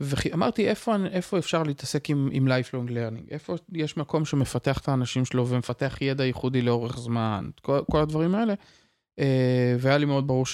[0.00, 3.30] ואמרתי, איפה, איפה אפשר להתעסק עם, עם lifelong learning?
[3.30, 7.50] איפה יש מקום שמפתח את האנשים שלו ומפתח ידע ייחודי לאורך זמן?
[7.62, 8.54] כל, כל הדברים האלה.
[9.78, 10.46] והיה לי מאוד ברור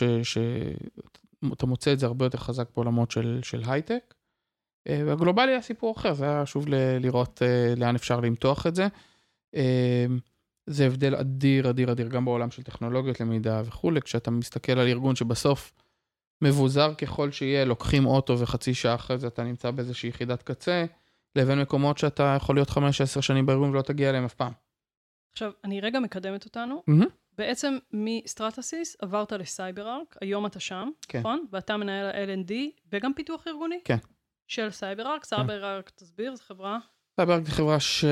[1.44, 4.14] שאתה מוצא את זה הרבה יותר חזק בעולמות של, של הייטק.
[4.88, 8.74] אה, והגלובלי היה סיפור אחר, זה היה חשוב ל- לראות אה, לאן אפשר למתוח את
[8.74, 8.86] זה.
[9.54, 10.06] אה,
[10.66, 15.16] זה הבדל אדיר, אדיר, אדיר, גם בעולם של טכנולוגיות למידה וכולי, כשאתה מסתכל על ארגון
[15.16, 15.72] שבסוף
[16.42, 20.84] מבוזר ככל שיהיה, לוקחים אוטו וחצי שעה אחרי זה אתה נמצא באיזושהי יחידת קצה,
[21.36, 22.78] לבין מקומות שאתה יכול להיות 5-10
[23.20, 24.52] שנים בארגון ולא תגיע אליהם אף פעם.
[25.32, 26.82] עכשיו, אני רגע מקדמת אותנו.
[26.86, 27.06] מהמם.
[27.38, 31.18] בעצם מסטרטסיס עברת לסייברארק, היום אתה שם, כן.
[31.18, 31.44] נכון?
[31.52, 32.52] ואתה מנהל ה-L&D
[32.92, 33.78] וגם פיתוח ארגוני?
[33.84, 33.96] כן.
[34.46, 36.78] של סייברארק, סייברארק, תסביר, זו חברה?
[37.16, 38.04] סייבר היא חברה ש...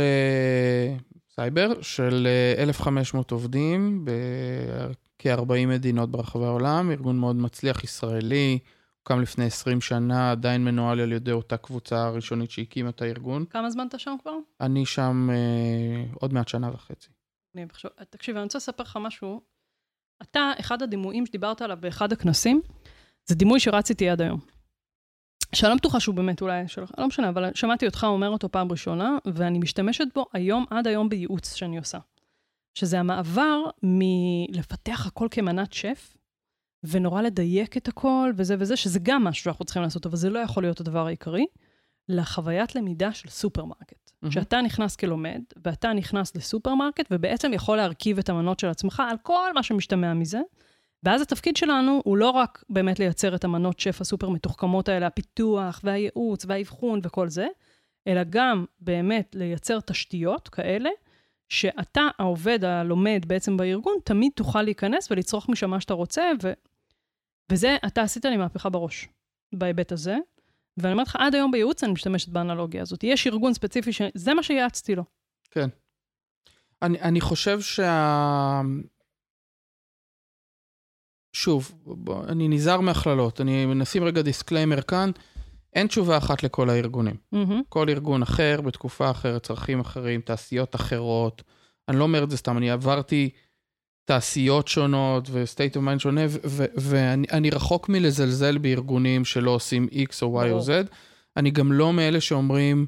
[1.35, 8.59] סייבר של אה, 1,500 עובדים בכ-40 מדינות ברחבי העולם, ארגון מאוד מצליח ישראלי,
[8.99, 13.45] הוקם לפני 20 שנה, עדיין מנוהל על ידי אותה קבוצה הראשונית שהקימה את הארגון.
[13.51, 14.33] כמה זמן אתה שם כבר?
[14.61, 17.16] אני שם אה, עוד מעט שנה וחצי.
[17.63, 19.41] אני חושב, תקשיב, אני רוצה לספר לך משהו.
[20.23, 22.61] אתה, אחד הדימויים שדיברת עליו באחד הכנסים,
[23.27, 24.41] זה דימוי שרציתי עד היום.
[25.55, 28.73] שאני לא בטוחה שהוא באמת אולי שלך, לא משנה, אבל שמעתי אותך אומר אותו פעם
[28.73, 31.99] ראשונה, ואני משתמשת בו היום, עד היום בייעוץ שאני עושה.
[32.75, 36.17] שזה המעבר מלפתח הכל כמנת שף,
[36.85, 40.39] ונורא לדייק את הכל וזה וזה, שזה גם משהו שאנחנו צריכים לעשות, אבל זה לא
[40.39, 41.47] יכול להיות הדבר העיקרי,
[42.09, 44.06] לחוויית למידה של סופרמרקט.
[44.27, 44.33] מהמם.
[44.33, 49.53] שאתה נכנס כלומד, ואתה נכנס לסופרמרקט, ובעצם יכול להרכיב את המנות של עצמך על כל
[49.55, 50.41] מה שמשתמע מזה.
[51.03, 55.81] ואז התפקיד שלנו הוא לא רק באמת לייצר את המנות שף הסופר מתוחכמות האלה, הפיתוח
[55.85, 57.47] והייעוץ והאבחון וכל זה,
[58.07, 60.91] אלא גם באמת לייצר תשתיות כאלה,
[61.49, 66.53] שאתה, העובד הלומד בעצם בארגון, תמיד תוכל להיכנס ולצרוך משם מה שאתה רוצה, ו...
[67.53, 69.09] וזה, אתה עשית לי מהפכה בראש,
[69.55, 70.17] בהיבט הזה.
[70.77, 73.05] ואני אומרת לך, עד היום בייעוץ אני משתמשת באנלוגיה הזאת.
[73.05, 75.05] יש ארגון ספציפי שזה מה שיעצתי לו.
[75.51, 75.69] כן.
[76.83, 78.61] אני, אני חושב שה...
[81.33, 85.11] שוב, בוא, אני נזהר מהכללות, אני נשים רגע disclaimer כאן,
[85.73, 87.17] אין תשובה אחת לכל הארגונים.
[87.33, 87.63] מהמם.
[87.69, 91.43] כל ארגון אחר, בתקופה אחרת, צרכים אחרים, תעשיות אחרות.
[91.89, 93.31] אני לא אומר את זה סתם, אני עברתי
[94.07, 96.21] תעשיות שונות ו-state of mind שונה,
[96.77, 100.61] ואני אני רחוק מלזלזל בארגונים שלא עושים X או Y או.
[100.61, 100.71] Z.
[101.37, 102.87] אני גם לא מאלה שאומרים,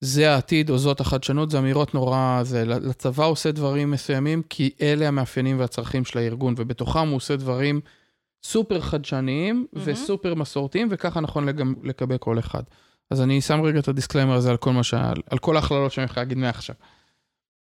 [0.00, 2.40] זה העתיד או זאת החדשנות, זה אמירות נורא...
[2.42, 7.80] זה, לצבא עושה דברים מסוימים, כי אלה המאפיינים והצרכים של הארגון, ובתוכם הוא עושה דברים
[8.44, 9.92] סופר חדשניים מהמם.
[9.92, 12.62] וסופר מסורתיים, וככה נכון לגם, לקבל כל אחד.
[13.10, 14.94] אז אני שם רגע את ה disclaimer הזה על כל מה ש...
[15.30, 16.76] על כל ההכללות שאני יכול להגיד מעכשיו.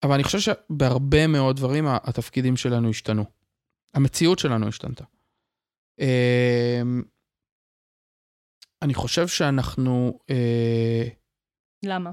[0.03, 3.25] אבל אני חושב שבהרבה מאוד דברים התפקידים שלנו השתנו.
[3.93, 5.03] המציאות שלנו השתנתה.
[5.99, 7.03] אמ,
[8.81, 10.19] אני חושב שאנחנו...
[10.29, 11.07] אה,
[11.85, 12.11] למה?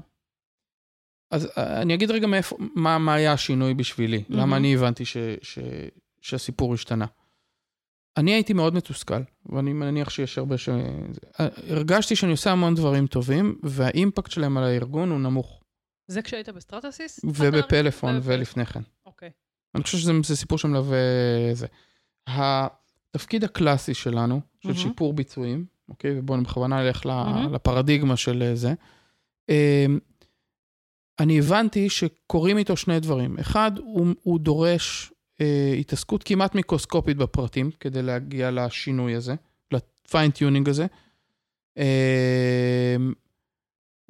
[1.31, 4.35] אז אה, אני אגיד רגע מאיפה, מה, מה היה השינוי בשבילי, mm-hmm.
[4.35, 4.57] למה.
[4.57, 5.59] אני הבנתי ש, ש,
[6.21, 7.05] שהסיפור השתנה.
[8.17, 10.69] אני הייתי מאוד מתוסכל, ואני מניח שיש הרבה ש...
[10.69, 15.64] אה, הרגשתי שאני עושה המון דברים טובים, והאימפקט שלהם על הארגון הוא נמוך.
[16.07, 17.19] זה כשהיית ב-Stratasys?
[17.23, 18.19] ובפלאפון.
[18.23, 18.81] ולפני כן.
[19.05, 19.29] אוקיי.
[19.75, 20.97] אני חושב שזה זה סיפור שמלווה
[21.53, 21.67] זה.
[22.27, 24.79] התפקיד הקלאסי שלנו, של מהמם.
[24.79, 26.19] שיפור ביצועים, אוקיי?
[26.19, 27.53] ובואו בכוונה נלך ל- מהמם.
[27.53, 28.73] לפרדיגמה של אה, זה.
[29.49, 29.99] אמ,
[31.19, 33.39] אני הבנתי שקורים איתו שני דברים.
[33.39, 39.35] אחד, הוא, הוא דורש אה, התעסקות כמעט מיקרוסקופית בפרטים, כדי להגיע לשינוי הזה,
[39.71, 40.85] ל-fine tuning הזה.
[41.77, 42.95] אה,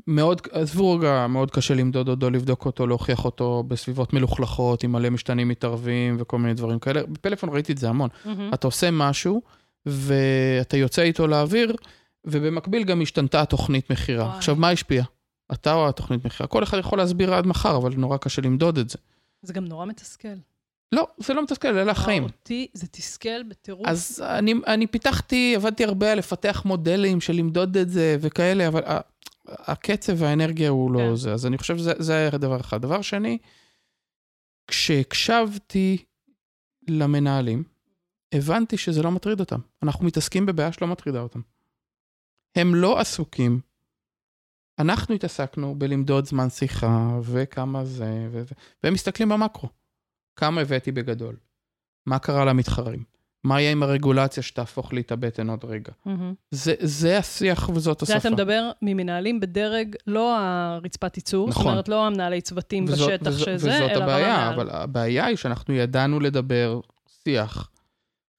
[0.07, 5.09] מאוד, עזבו רגע, מאוד קשה למדוד אותו, לבדוק אותו, להוכיח אותו בסביבות מלוכלכות, עם מלא
[5.09, 7.01] משתנים מתערבים וכל מיני דברים כאלה.
[7.03, 8.09] בפלאפון ראיתי את זה המון.
[8.25, 8.51] מהמם.
[8.53, 9.41] אתה עושה משהו,
[9.85, 11.75] ואתה יוצא איתו לאוויר,
[12.25, 14.25] ובמקביל גם השתנתה התוכנית מכירה.
[14.25, 14.37] וואי.
[14.37, 15.03] עכשיו, מה השפיע?
[15.53, 16.47] אתה או התוכנית מכירה?
[16.47, 18.97] כל אחד יכול להסביר עד מחר, אבל נורא קשה למדוד את זה.
[19.41, 20.27] זה גם נורא מתסכל.
[20.91, 22.23] לא, זה לא מתסכל, אלה החיים.
[22.23, 23.87] אותי זה תסכל בטירוף.
[23.87, 28.81] אז אני, אני פיתחתי, עבדתי הרבה על לפתח מודלים של למדוד את זה וכאלה, אבל
[28.85, 28.99] ה-
[29.47, 31.15] הקצב והאנרגיה הוא לא כן.
[31.15, 31.33] זה.
[31.33, 32.81] אז אני חושב שזה זה היה דבר אחד.
[32.81, 33.37] דבר שני,
[34.67, 36.05] כשהקשבתי
[36.87, 37.63] למנהלים,
[38.31, 39.59] הבנתי שזה לא מטריד אותם.
[39.83, 41.41] אנחנו מתעסקים בבעיה שלא מטרידה אותם.
[42.55, 43.59] הם לא עסוקים.
[44.79, 48.43] אנחנו התעסקנו בלמדוד זמן שיחה וכמה זה, ו-
[48.83, 49.69] והם מסתכלים במקרו.
[50.35, 51.35] כמה הבאתי בגדול?
[52.05, 53.03] מה קרה למתחרים?
[53.45, 55.91] מה יהיה עם הרגולציה שתהפוך לי את הבטן עוד רגע?
[56.05, 56.33] מהמם.
[56.51, 58.27] זה, זה השיח וזאת זה השפה.
[58.27, 61.63] אתה מדבר ממנהלים בדרג, לא הרצפת ייצור, נכון.
[61.63, 64.53] זאת אומרת, לא המנהלי צוותים וזאת- בשטח וזאת- שזה, וזאת אלא הבעיה, רמה מעל.
[64.53, 66.79] אבל הבעיה היא שאנחנו ידענו לדבר
[67.23, 67.69] שיח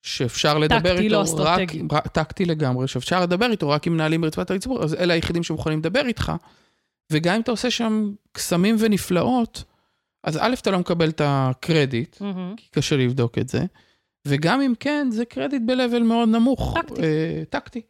[0.02, 1.82] שאפשר לדבר טקטי, איתו לא רק, אסטרטגי.
[1.92, 5.78] רק, טקטי לגמרי, שאפשר לדבר איתו רק עם מנהלים ברצפת הציבור, אז אלה היחידים שמוכנים
[5.78, 6.32] לדבר איתך.
[7.12, 9.64] וגם אם אתה עושה שם קסמים ונפלאות,
[10.24, 12.54] אז א', אתה לא מקבל את הקרדיט, מהמם.
[12.56, 13.64] כי קשה לבדוק את זה,
[14.26, 16.74] וגם אם כן, זה קרדיט ב-level מאוד נמוך.
[16.78, 17.02] טקטי.
[17.02, 17.80] אה, טקטי.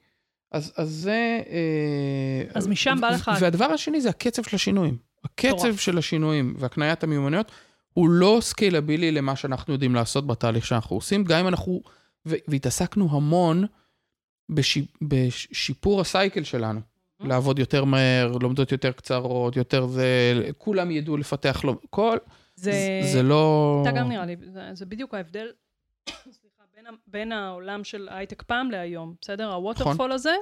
[0.53, 1.40] אז, אז זה...
[1.51, 4.96] אה, אז משם בא לך- והדבר השני זה הקצב של השינויים.
[5.25, 5.77] הקצב.
[5.77, 7.53] של השינויים והקניית המיומנויות
[7.92, 11.81] הוא לא scalable למה שאנחנו יודעים לעשות בתהליך שאנחנו עושים, גם אם אנחנו...
[12.27, 13.64] והתעסקנו המון
[14.49, 16.81] בש- בשיפור ה-cycle שלנו.
[16.81, 17.27] Mm-hmm.
[17.29, 20.05] לעבוד יותר מהר, לומדות יותר קצרות, יותר זה,
[20.59, 22.16] כולם ידעו לפתח, לא, כל...
[22.57, 22.72] זה...
[23.12, 23.83] זה לא...
[23.83, 25.46] אתה גם נראה לי, זה, זה בדיוק ההבדל,
[26.09, 29.53] סליחה, בין, בין העולם של הייטק פעם להיום, בסדר?
[29.53, 30.11] ה-waterfall נכון.
[30.11, 30.35] הזה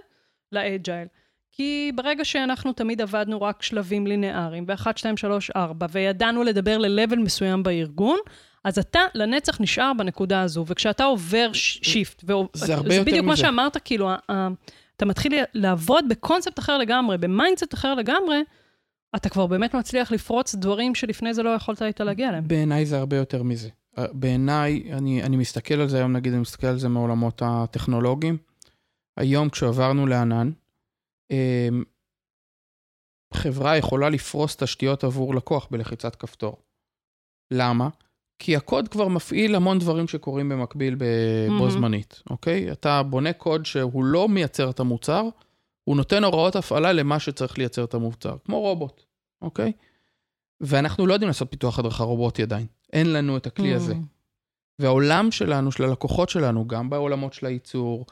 [0.53, 1.09] ל-agile.
[1.53, 7.17] כי ברגע שאנחנו תמיד עבדנו רק שלבים לינאריים, ב-1, 2, 3, 4, וידענו לדבר ל-level
[7.17, 8.19] מסוים בארגון,
[8.65, 13.27] אז אתה לנצח נשאר בנקודה הזו, וכשאתה עובר shift, ואו- זה הרבה זה יותר בדיוק
[13.27, 13.43] מה מזה.
[13.43, 14.11] שאמרת, כאילו,
[14.97, 18.37] אתה מתחיל לעבוד בקונספט אחר לגמרי, ב-mindset אחר לגמרי,
[19.17, 22.49] אתה כבר באמת מצליח לפרוץ דברים שלפני זה לא יכולת היית להגיע אליהם.
[22.49, 23.69] בעיניי זה הרבה יותר מזה.
[23.99, 28.37] אה, בעיניי, אני, אני מסתכל על זה היום, נגיד, אני מסתכל על זה מעולמות הטכנולוגיים.
[29.17, 30.51] היום, כשעברנו לענן,
[31.31, 31.85] אמ,
[33.35, 36.57] חברה יכולה לפרוס תשתיות עבור לקוח בלחיצת כפתור.
[37.51, 37.89] למה?
[38.39, 41.05] כי הקוד כבר מפעיל המון דברים שקורים במקביל בו
[41.49, 41.71] מהמם.
[41.71, 42.73] זמנית, אוקיי?
[42.73, 45.29] אתה בונה קוד שהוא לא מייצר את המוצר,
[45.85, 49.03] הוא נותן הוראות הפעלה למה שצריך לייצר את המוצר, כמו רובוט,
[49.43, 49.73] אוקיי?
[50.61, 52.67] ואנחנו לא יודעים לעשות פיתוח הדרכה רובוטי עדיין.
[52.95, 53.93] אין לנו את הכלי הזה.
[53.93, 53.97] Mm.
[54.79, 58.07] והעולם שלנו, של הלקוחות שלנו, גם בעולמות של הייצור,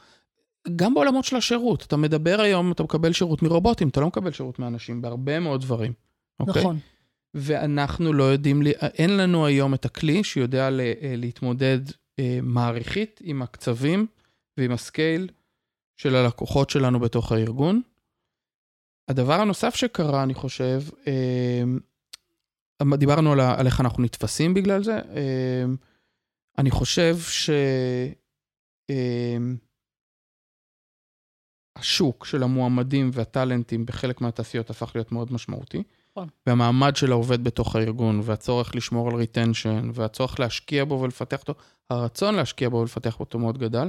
[0.75, 1.83] גם בעולמות של השירות.
[1.83, 5.93] אתה מדבר היום, אתה מקבל שירות מרובוטים, אתה לא מקבל שירות מאנשים בהרבה מאוד דברים.
[6.39, 6.61] אוקיי?
[6.61, 6.79] נכון.
[7.33, 11.79] ואנחנו לא יודעים, אין לנו היום את הכלי שיודע אה, להתמודד
[12.19, 14.07] אה, מעריכית עם הקצבים
[14.57, 15.29] ועם ה-scale
[15.97, 17.81] של הלקוחות שלנו בתוך הארגון.
[19.07, 21.63] הדבר הנוסף שקרה, אני חושב, אה,
[22.97, 24.95] דיברנו על, על איך אנחנו נתפסים בגלל זה.
[24.95, 25.65] אה,
[26.57, 27.49] אני חושב ש...
[28.89, 29.37] אה,
[31.75, 35.83] השוק של המועמדים והטאלנטים בחלק מהתעשיות הפך להיות מאוד משמעותי.
[36.11, 36.27] נכון.
[36.47, 41.53] והמעמד של העובד בתוך הארגון, והצורך לשמור על retention, והצורך להשקיע בו ולפתח אותו,
[41.89, 43.87] הרצון להשקיע בו ולפתח אותו מאוד גדל.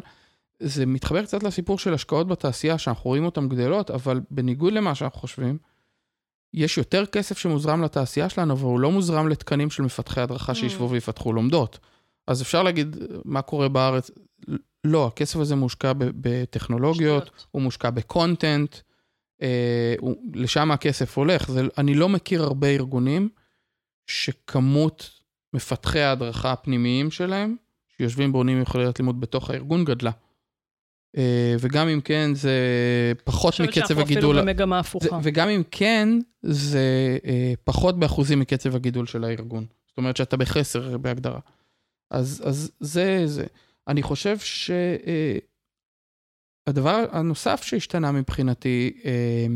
[0.59, 5.21] זה מתחבר קצת לסיפור של השקעות בתעשייה, שאנחנו רואים אותן גדלות, אבל בניגוד למה שאנחנו
[5.21, 5.59] חושבים,
[6.55, 10.55] יש יותר כסף שמוזרם לתעשייה שלנו, והוא לא מוזרם לתקנים של מפתחי הדרכה Mm.
[10.55, 11.79] שישבו ויפתחו לומדות.
[12.27, 14.11] אז אפשר להגיד, מה קורה בארץ?
[14.85, 17.47] לא, הכסף הזה מושקע בטכנולוגיות, שטויות.
[17.51, 18.77] הוא מושקע בקונטנט,
[19.43, 21.51] אה, הוא- לשם הכסף הולך.
[21.51, 23.29] זה, אני לא מכיר הרבה ארגונים
[24.07, 25.11] שכמות
[25.55, 27.57] מפתחי ההדרכה הפנימיים שלהם,
[27.97, 30.11] שיושבים בונים יכולת לימוד בתוך הארגון, גדלה.
[31.17, 32.53] אה, וגם אם כן, זה
[33.25, 34.39] פחות אני מקצב חושבת שאנחנו הגידול.
[34.39, 35.19] אפילו במגמה הפוכה.
[35.23, 36.09] וגם אם כן,
[36.43, 39.67] זה אה, פחות באחוזים מקצב הגידול של הארגון.
[39.89, 41.41] זאת אומרת שאתה בחסר בהגדרה.
[42.11, 43.47] אז, אז זה, זה.
[43.89, 44.37] אני חושב
[46.69, 49.47] שהדבר הנוסף שהשתנה מבחינתי, אה,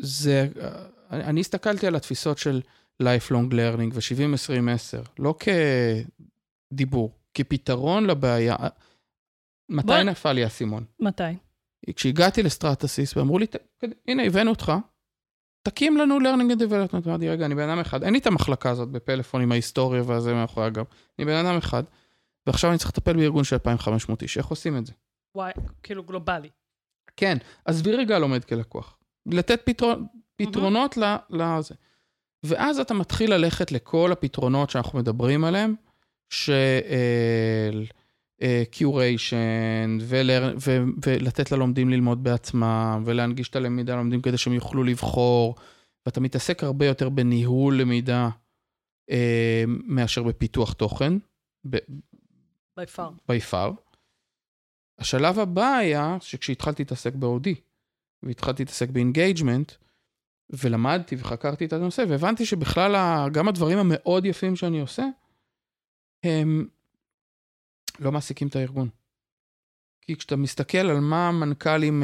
[0.00, 2.60] זה, אה, אני אני הסתכלתי על התפיסות של
[3.02, 5.34] lifelong learning ו-70-20-10, לא
[6.72, 8.56] כדיבור, כפתרון לבעיה.
[9.68, 10.84] מתי בוא- נפל לי האסימון?
[11.00, 11.22] מתי?
[11.96, 13.56] כשהגעתי לסטרטסיס ואמרו לי, "ת-
[14.08, 14.72] הנה, הבאנו אותך,
[15.62, 17.08] תקים לנו learning and development.
[17.08, 20.34] אמרתי, רגע, אני בן אדם אחד, אין לי את המחלקה הזאת בפלאפון עם ההיסטוריה והזה
[20.34, 20.84] מאחורי הגב.
[21.18, 21.82] אני בן אדם אחד,
[22.46, 24.92] ועכשיו אני צריך לטפל בארגון של 2,500 איש, איך עושים את זה?
[25.36, 26.48] וואי, כאילו גלובלי.
[27.16, 28.98] כן, עזבי רגע לומד כלקוח.
[29.26, 31.74] לתת פתרון, פתרונות ל- לזה.
[32.42, 35.74] ואז אתה מתחיל ללכת לכל הפתרונות שאנחנו מדברים עליהם,
[36.30, 37.84] של
[38.70, 39.98] קיוריישן,
[41.06, 45.54] ולתת ללומדים ללמוד בעצמם, ולהנגיש את הלמידה ללומדים כדי שהם יוכלו לבחור,
[46.06, 48.28] ואתה מתעסק הרבה יותר בניהול למידה
[49.10, 51.12] אה, מאשר בפיתוח תוכן,
[51.70, 51.76] ב-
[52.80, 53.30] by far.
[53.30, 53.72] by far.
[54.98, 57.48] השלב הבא היה שכשהתחלתי להתעסק ב-OD,
[58.22, 59.72] והתחלתי להתעסק ב-engagement,
[60.50, 65.04] ולמדתי וחקרתי את הנושא, והבנתי שבכלל גם הדברים המאוד יפים שאני עושה,
[66.24, 66.66] הם
[67.98, 68.88] לא מעסיקים את הארגון.
[70.00, 72.02] כי כשאתה מסתכל על מה המנכ"לים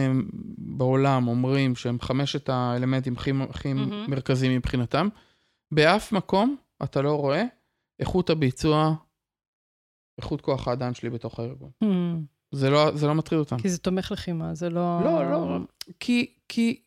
[0.59, 4.07] בעולם אומרים שהם חמשת האלמנטים הכי, הכי מהמם.
[4.09, 5.09] מרכזיים מבחינתם,
[5.73, 7.45] באף מקום אתה לא רואה
[7.99, 8.95] איכות הביצוע
[10.19, 11.71] איכות כוח האדם שלי בתוך הארגון.
[11.85, 11.87] Hmm,
[12.53, 13.59] זה לא, זה לא מטריד אותם.
[13.59, 15.01] כי זה תומך לחימה, זה לא...
[15.05, 15.59] לא, לא,
[16.01, 16.83] כי, כי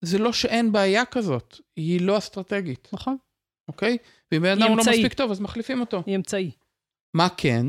[0.00, 3.16] זה לא שאין בעיה כזאת, היא לא אסטרטגית, נכון,
[3.68, 3.98] אוקיי?
[4.32, 4.76] ואם בן אדם לא.
[4.76, 6.02] מספיק טוב, אז מחליפים אותו.
[6.06, 6.50] היא אמצעי.
[7.14, 7.66] מה כן?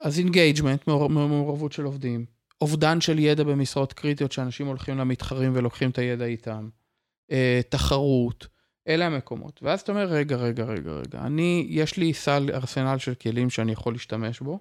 [0.00, 2.26] אז engagement, מעורבות של עובדים,
[2.60, 6.68] אובדן של ידע במשרות קריטיות שאנשים הולכים למתחרים ולוקחים את הידע איתם,
[7.30, 8.46] אה, תחרות,
[8.88, 9.62] אלה המקומות.
[9.62, 13.72] ואז אתה אומר, רגע, רגע, רגע, רגע, אני, יש לי סל, ארסנל של כלים שאני
[13.72, 14.58] יכול להשתמש בו,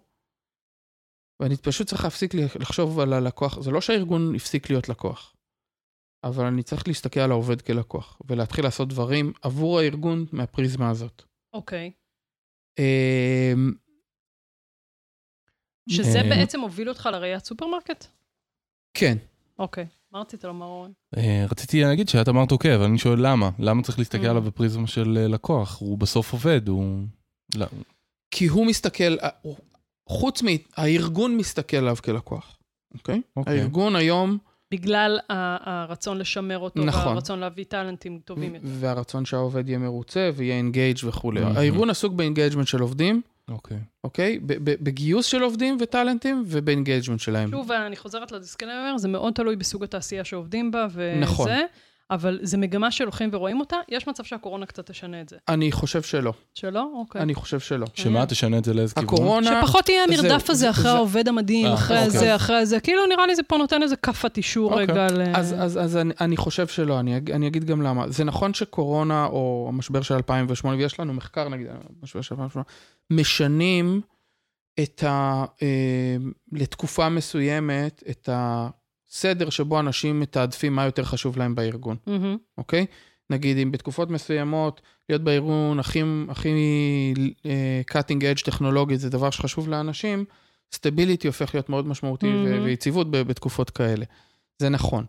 [1.40, 5.36] ואני פשוט צריך להפסיק לחשוב על הלקוח, זה לא שהארגון הפסיק להיות לקוח,
[6.24, 11.24] אבל אני צריך להסתכל על העובד כלקוח, ולהתחיל לעשות דברים עבור הארגון מהפריזמה הזאת.
[11.54, 11.86] אוקיי.
[11.86, 11.99] אה,
[15.90, 18.06] שזה אה, בעצם הוביל אותך לראיית סופרמרקט?
[18.94, 19.18] כן.
[19.60, 19.86] אוקיי.
[20.12, 20.92] מה רצית לומר, אורן?
[21.18, 23.50] אה, רציתי להגיד שאת אמרת אוקיי, אבל אני שואל למה?
[23.60, 24.30] למה צריך להסתכל Mm.
[24.30, 25.80] עליו בפריזמה של אה, לקוח?
[25.80, 27.04] הוא בסוף עובד, הוא...
[27.56, 27.66] לא.
[28.32, 29.16] כי הוא מסתכל,
[30.10, 30.48] חוץ מ...
[30.78, 32.58] הארגון מסתכל עליו כלקוח,
[32.94, 33.22] אוקיי?
[33.36, 33.60] אוקיי.
[33.60, 34.38] הארגון היום,
[34.72, 37.08] בגלל ה- הרצון לשמר אותו, נכון.
[37.08, 38.68] והרצון להביא טאלנטים טובים יותר.
[38.70, 41.44] והרצון שהעובד יהיה מרוצה ויהיה engaged וכולי.
[41.44, 41.58] Mhm.
[41.58, 43.78] הארגון עסוק ב-engagement של עובדים, אוקיי.
[44.04, 44.40] אוקיי?
[44.40, 47.50] ב- ב- בגיוס של עובדים וטאלנטים וב-engagement שלהם.
[47.52, 51.50] שוב, אני חוזרת ל-disclaimer, זה מאוד תלוי בסוג התעשייה שעובדים בה, וזה, נכון.
[52.12, 53.76] אבל זה מגמה שהולכים ורואים אותה.
[53.90, 55.36] יש מצב שהקורונה קצת תשנה את זה.
[55.48, 56.34] אני חושב שלא.
[56.54, 56.88] שלא?
[56.96, 57.22] אוקיי.
[57.22, 57.86] אני חושב שלא.
[57.94, 59.06] שמה, תשנה את זה לאיזה כיוון?
[59.16, 59.62] הקורונה...
[59.62, 62.20] שפחות יהיה המרדף הזה זה- אחרי זה- העובד המדהים, אה, אחרי אוקיי.
[62.20, 62.80] זה, אחרי זה.
[62.80, 64.86] כאילו, נראה לי זה פה נותן איזה כאפת אישור אוקיי.
[64.86, 65.22] רגע ל...
[65.36, 68.10] אז, אז, אז אני, חושב שלא, אני, אג- אני אגיד גם למה.
[68.10, 71.68] זה נכון שקורונה או המשבר של 2008, ויש לנו מחקר נגיד,
[72.02, 72.64] המשבר של 2008,
[73.10, 74.02] משנים
[74.80, 75.46] את ה...
[75.62, 76.16] אה,
[76.52, 78.30] לתקופה מסוימת, את
[79.12, 82.38] הסדר שבו אנשים מתעדפים מה יותר חשוב להם בארגון, מהמם.
[82.58, 82.86] אוקיי?
[83.30, 86.50] נגיד, אם בתקופות מסוימות להיות בארגון הכי, הכי
[87.16, 90.26] uh, cutting edge טכנולוגית זה דבר שחשוב לאנשים,
[90.74, 92.50] סטביליטי הופך להיות מאוד משמעותי mm-hmm.
[92.50, 92.64] מהמם.
[92.64, 94.06] ויציבות בתקופות כאלה.
[94.60, 95.06] זה נכון.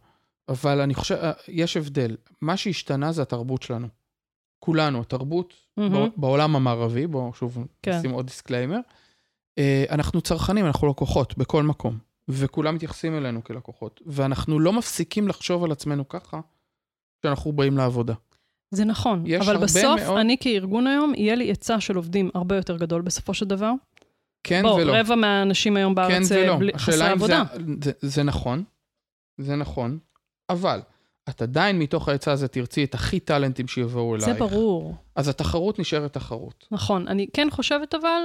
[0.48, 2.16] אבל אני חושב, אה, יש הבדל.
[2.40, 3.88] מה שהשתנה זה התרבות שלנו.
[4.58, 5.54] כולנו, התרבות.
[5.76, 7.98] בע- בעולם המערבי, בואו שוב כן.
[7.98, 8.78] נשים עוד disclaimer,
[9.58, 11.98] אה, אנחנו צרכנים, אנחנו לקוחות בכל מקום,
[12.32, 16.40] וכולם מתייחסים אלינו כלקוחות, ואנחנו לא מפסיקים לחשוב על עצמנו ככה
[17.22, 18.14] כשאנחנו באים לעבודה.
[18.70, 22.76] זה נכון, אבל בסוף, מאוד- אני כארגון היום, יהיה לי היצע של עובדים הרבה יותר
[22.76, 23.72] גדול בסופו של דבר.
[24.44, 24.92] כן בוא, ולא.
[24.96, 26.52] רבע מהאנשים היום כן בארץ ולא.
[26.52, 27.44] אה, בלי- חסרי אם זה, עבודה.
[27.82, 28.64] זה, זה נכון,
[29.38, 29.98] זה נכון,
[30.50, 30.80] אבל
[31.28, 34.26] את עדיין מתוך ההיצע הזה תרצי את הכי טאלנטים שיבואו אלייך.
[34.32, 36.66] זה ברור, אז התחרות נשארת תחרות.
[36.70, 37.08] נכון.
[37.08, 38.20] אני כן חושבת אבל,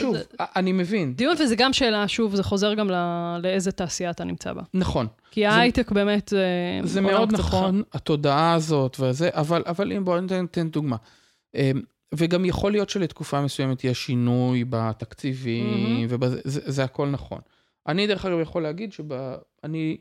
[0.00, 4.10] שוב, זה- אני מבין, דיון וזה גם שאלה, שוב, זה חוזר גם ל- לאיזה תעשייה
[4.10, 4.62] אתה נמצא בה.
[4.74, 5.06] נכון.
[5.30, 6.46] כי ההייטק באמת זה...
[6.84, 7.32] זה עולם מאוד.
[7.32, 10.96] נכון, התודעה הזאת וזה, אבל, אבל אם בואו ניתן, ניתן דוגמה.
[11.54, 11.80] אמ,
[12.14, 16.06] וגם יכול להיות שלתקופה מסוימת יש שינוי בתקציבים, מהמם.
[16.08, 17.38] ובזה, זה, זה הכל נכון.
[17.88, 19.96] אני דרך אגב יכול להגיד שאני,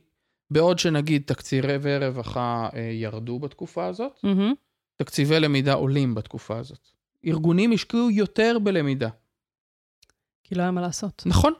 [0.51, 4.53] בעוד שנגיד תקציבי רווחה אה, ירדו בתקופה הזאת, מהמם.
[4.97, 6.87] תקציבי למידה עולים בתקופה הזאת.
[7.25, 9.09] ארגונים השקיעו יותר בלמידה.
[10.51, 11.23] כי לא היה מה לעשות.
[11.25, 11.53] נכון.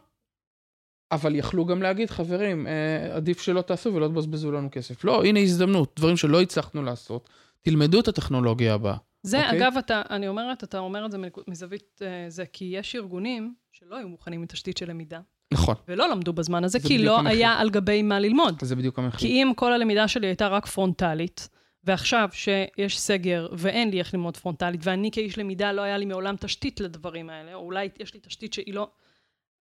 [1.11, 5.03] אבל יכלו גם להגיד, חברים, אה, עדיף שלא תעשו ולא תבזבזו לנו כסף.
[5.03, 7.29] לא, הנה הזדמנות, דברים שלא הצלחנו לעשות,
[7.61, 8.95] תלמדו את הטכנולוגיה הבאה.
[9.23, 9.57] זה, אוקיי.
[9.57, 13.95] אגב, אתה, אני אומרת, אתה אומר את זה מזווית אה, זה, כי יש ארגונים שלא
[13.95, 15.19] היו מוכנים עם תשתית של למידה,
[15.53, 17.37] נכון, ולא למדו בזמן הזה, זה כי לא המחיר.
[17.37, 18.55] היה על גבי מה ללמוד.
[18.61, 19.29] זה בדיוק כי המחיר.
[19.29, 21.49] אם כל הלמידה שלי הייתה רק פרונטלית,
[21.83, 26.35] ועכשיו שיש סגר ואין לי איך ללמוד פרונטלית, ואני כאיש למידה לא היה לי מעולם
[26.39, 28.89] תשתית לדברים האלה, או אולי יש לי תשתית שהיא לא...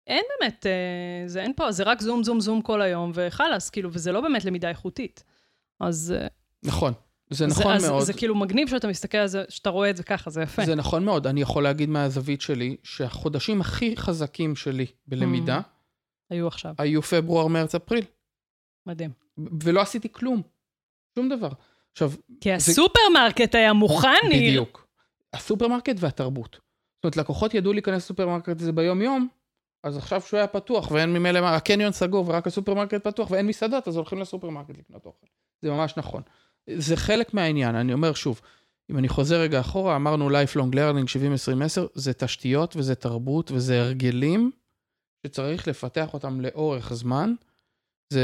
[0.07, 3.91] אין באמת, אה, זה אין פה, זה רק זום, זום, זום כל היום, וחלאס, כאילו,
[3.93, 5.25] וזה לא באמת למידה איכותית.
[5.81, 6.27] אז אה,
[6.63, 6.93] נכון,
[7.31, 8.03] זה נכון אז, מאוד.
[8.03, 10.65] זה כאילו מגניב שאתה מסתכל על זה, שאתה רואה את זה ככה, זה יפה.
[10.65, 11.27] זה נכון מאוד.
[11.27, 15.61] אני יכול להגיד מהזווית שלי, שהחודשים הכי חזקים שלי בלמידה
[16.31, 18.05] היו עכשיו, היו פברואר, מרץ, אפריל.
[18.87, 19.11] מדהים.
[19.63, 20.43] ולא עשיתי כלום.
[21.15, 21.49] שום דבר.
[21.93, 24.29] עכשיו, כי הסופרמרקט היה מוכן.
[24.31, 24.87] בדיוק.
[25.33, 26.61] הסופרמרקט והתרבות.
[26.97, 29.29] זאת אומרת, לקוחות ידעו להיכנס לסופרמרקט הזה ביום-יום,
[29.85, 33.89] אז עכשיו שהוא היה פתוח ואין ממילא, מה, הקניון סגור ורק הסופרמרקט פתוח ואין מסעדות,
[33.89, 35.27] אז הולכים לסופרמרקט לקנות אוכל.
[35.63, 36.23] זה ממש נכון.
[36.77, 38.41] זה חלק מהעניין, אני אומר שוב,
[38.91, 41.07] אם אני חוזר רגע אחורה, אמרנו lifelong learning
[41.79, 44.51] 70-20-10, זה תשתיות וזה תרבות וזה הרגלים
[45.27, 47.35] שצריך לפתח אותם לאורך זמן.
[48.13, 48.23] זה,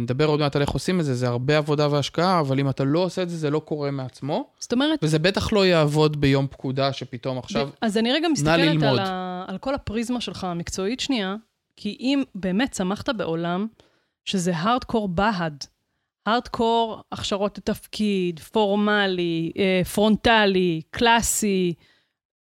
[0.00, 2.84] נדבר עוד מעט על איך עושים את זה, זה הרבה עבודה והשקעה, אבל אם אתה
[2.84, 4.46] לא עושה את זה, זה לא קורה מעצמו.
[4.58, 7.68] זאת אומרת, וזה בטח לא יעבוד ביום פקודה שפתאום עכשיו...
[7.80, 8.82] אז אני רגע מסתכלת.
[8.82, 9.44] על, ה...
[9.48, 11.36] על כל הפריזמה שלך המקצועית שנייה,
[11.76, 13.66] כי אם באמת צמחת בעולם
[14.24, 15.64] שזה הארדקור בה"ד,
[16.26, 21.74] הארדקור הכשרות לתפקיד, פורמלי, אה, פרונטלי, קלאסי,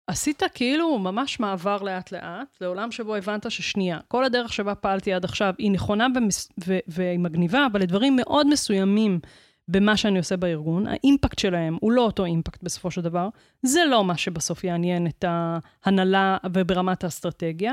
[0.09, 5.55] עשית כאילו ממש מעבר לאט-לאט, לעולם שבו הבנת ששנייה, כל הדרך שבה פעלתי עד עכשיו
[5.59, 6.49] היא נכונה ומס...
[6.67, 6.79] ו...
[6.87, 9.21] והיא מגניבה, אבל לדברים מאוד מסוימים
[9.69, 13.29] במה שאני עושה בארגון, האימפקט שלהם הוא לא אותו אימפקט בסופו של דבר,
[13.63, 17.73] זה לא מה שבסוף יעניין את ההנהלה וברמת האסטרטגיה.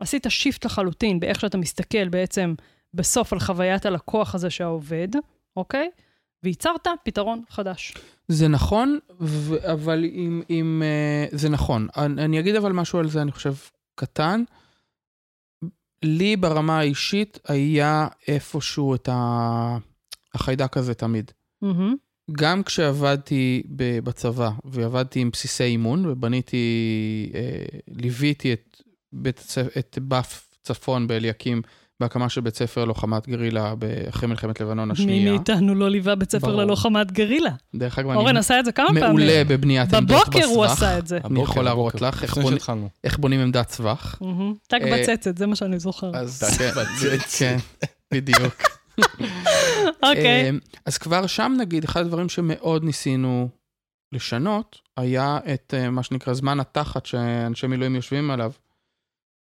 [0.00, 2.54] עשית שיפט לחלוטין באיך שאתה מסתכל בעצם
[2.94, 5.08] בסוף על חוויית הלקוח הזה שהעובד,
[5.56, 5.90] אוקיי?
[6.44, 7.94] וייצרת פתרון חדש.
[8.28, 10.82] זה נכון, ו- אבל אם, אם
[11.32, 11.88] uh, זה נכון.
[11.96, 13.54] אני, אני אגיד אבל משהו על זה, אני חושב,
[13.94, 14.44] קטן.
[16.04, 19.76] לי ברמה האישית היה איפשהו את ה...
[20.34, 21.30] החיידק הזה תמיד.
[21.64, 21.94] Mm-hmm.
[22.32, 23.62] גם כשעבדתי
[24.04, 28.82] בצבא ועבדתי עם בסיסי אימון ובניתי, אה, ליוויתי את,
[29.12, 31.62] בית, את באף צפון באליקים
[32.02, 33.74] בהקמה של בית ספר לוחמת גרילה
[34.08, 35.30] אחרי מלחמת לבנון מי השנייה.
[35.32, 36.62] מאיתנו לא ליווה בית ספר ברור.
[36.62, 37.50] ללוחמת גרילה?
[37.74, 39.04] דרך אגב, אורן אני עשה את זה כמה פעמים.
[39.04, 40.28] מעולה בבניית עמדות בסבך.
[40.28, 41.18] בבוקר הוא עשה את זה.
[41.24, 42.24] אני יכול להראות לך
[43.04, 44.18] איך בונים- עמדת סבך.
[44.68, 46.10] טק אה, בצצת, זה מה שאני זוכר.
[46.14, 46.70] אז טק כן,
[47.16, 47.38] בצצת.
[47.38, 47.56] כן,
[48.14, 48.54] בדיוק.
[50.02, 50.50] אוקיי.
[50.50, 53.48] אמ, אז כבר שם נגיד, אחד הדברים שמאוד ניסינו
[54.12, 58.52] לשנות, היה את אה, מה שנקרא זמן התחת שאנשי מילואים יושבים עליו.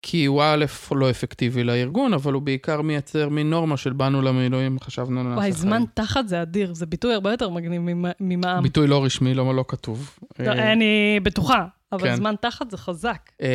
[0.02, 4.80] כי הוא א', לא אפקטיבי לארגון, אבל הוא בעיקר מייצר מין נורמה של באנו למילואים,
[4.80, 5.54] חשבנו וואי, חיים.
[5.54, 8.64] זמן תחת זה אדיר, זה ביטוי הרבה יותר מגניב ממ- ממע"מ.
[8.64, 10.18] ביטוי לא רשמי, לא, לא כתוב.
[10.40, 12.16] לא, אה, אני בטוחה, אבל כן.
[12.16, 13.30] זמן תחת זה חזק.
[13.42, 13.46] אמ,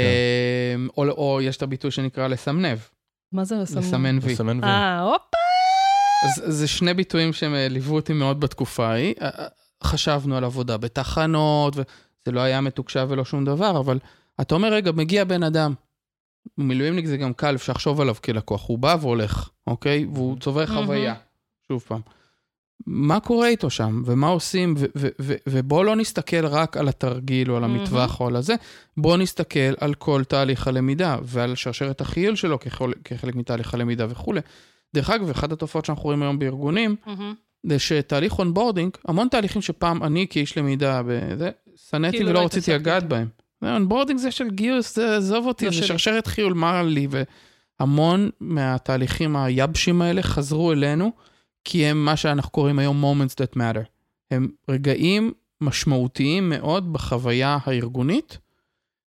[0.97, 2.78] או, או יש את הביטוי שנקרא לסמנב,
[3.32, 3.78] מה זה לסמן?
[3.82, 4.32] לסמן וי.
[4.32, 4.68] לסמן וי.
[4.68, 5.36] אה, הופה.
[6.24, 9.14] אז זה שני ביטויים שהם אה, ליוו אותי מאוד בתקופה ההיא.
[9.22, 9.47] אה, אה,
[9.84, 13.99] חשבנו על עבודה בתחנות, וזה לא היה מתוקשב ולא שום דבר, אבל
[14.40, 15.74] אתה אומר, רגע, מגיע בן אדם.
[16.59, 18.68] מילואימניק זה גם קל, אפשר לחשוב עליו כלקוח.
[18.68, 20.07] הוא בא והולך, אוקיי?
[20.12, 21.14] והוא צובר חוויה.
[21.68, 22.01] שוב פעם.
[22.86, 24.74] מה קורה איתו שם, ומה עושים,
[25.47, 28.55] ובואו לא נסתכל רק על התרגיל או על המטווח או על הזה,
[28.97, 34.40] בואו נסתכל על כל תהליך הלמידה ועל שרשרת החיול שלו כחול, כחלק מתהליך הלמידה וכולי.
[34.94, 36.97] דרך אגב, אחת התופעות שאנחנו רואים היום בארגונים.
[37.66, 41.03] זה שתהליך onboarding, המון תהליכים שפעם אני כאיש למידה,
[41.90, 43.09] שנאתי כאילו ולא לא רציתי לגעת.
[43.09, 43.28] בהם.
[43.74, 45.72] onboarding זה של גיוס, זה עזוב אותי, זה.
[45.72, 47.08] שרשרת חיול, מה לי?
[47.80, 51.12] והמון מהתהליכים היבשים האלה חזרו אלינו,
[51.64, 53.84] כי הם מה שאנחנו קוראים היום moments that matter.
[54.30, 58.38] הם רגעים משמעותיים מאוד בחוויה הארגונית,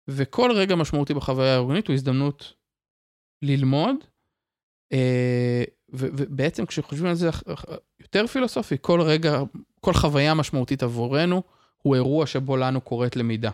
[0.08, 2.52] וכל רגע משמעותי בחוויה הארגונית הוא הזדמנות
[3.42, 3.96] ללמוד,
[4.92, 7.30] אה, ובעצם כשחושבים על זה
[8.00, 9.42] יותר פילוסופי, כל רגע,
[9.80, 11.42] כל חוויה משמעותית עבורנו
[11.82, 13.50] הוא אירוע שבו לנו קורית למידה.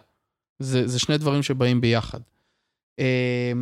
[0.63, 2.19] זה, זה שני דברים שבאים ביחד.
[2.99, 3.53] אה,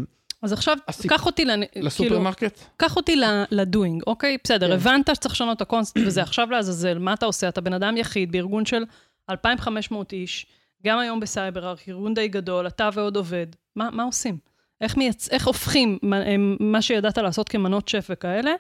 [0.43, 2.59] אז עכשיו, הסיפ- קח אותי, לנ- כאילו, לסופרמרקט?
[2.77, 3.17] קח אותי
[3.51, 4.37] ל doing, אוקיי?
[4.45, 4.73] בסדר, כן.
[4.73, 7.49] הבנת שצריך לשנות את הקונספט וזה עכשיו לעזאזל, מה אתה עושה?
[7.49, 8.83] אתה בן אדם יחיד בארגון של
[9.31, 10.47] 2,500 איש,
[10.87, 13.47] גם היום בסייבר, ארגון די גדול, אתה ועוד עובד.
[13.77, 14.39] מה, מה עושים?
[14.81, 15.29] איך, מייצ...
[15.31, 16.17] איך הופכים מה,
[16.61, 18.53] מה שידעת לעשות כמנות שף וכאלה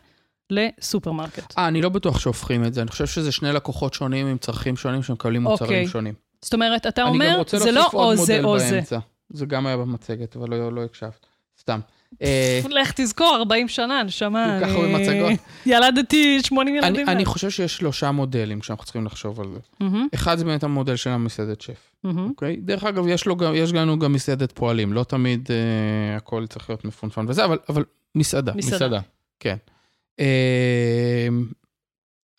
[0.50, 1.58] לסופרמרקט?
[1.58, 4.76] אה, אני לא בטוח שהופכים את זה, אני חושב שזה שני לקוחות שונים עם צרכים
[4.76, 5.86] שונים שמקבלים מוצרים אוקיי.
[5.88, 6.14] שונים.
[6.42, 8.58] זאת אומרת, אתה אני גם אומר, רוצה זה לא להוסיף או עוד זה מודל או
[8.58, 8.70] זה.
[8.70, 8.98] באמצע.
[9.30, 11.26] זה גם היה במצגת, אבל לא, לא הקשבת.
[11.60, 11.80] סתם.
[12.22, 14.58] אה, לך תזכור, 40 שנה, נשמה.
[14.60, 14.94] כל כך הרבה אני-
[15.28, 15.46] מצגות.
[15.66, 17.08] ילדתי 80 אני, ילדים.
[17.08, 17.24] אני.
[17.24, 19.46] חושב שיש שלושה מודלים שאנחנו צריכים לחשוב על
[19.80, 19.86] זה.
[20.14, 21.92] אחד זה באמת המודל של המסעדת שף.
[22.04, 22.56] אוקיי?
[22.56, 27.24] דרך אגב, יש, גם, לנו גם מסעדת פועלים, לא תמיד אה, הכל צריך להיות מפונפן
[27.28, 27.84] וזה, אבל, אבל
[28.14, 28.52] מסעדה.
[28.54, 28.76] מסעדה.
[28.76, 29.00] מסעדה.
[29.40, 29.56] כן.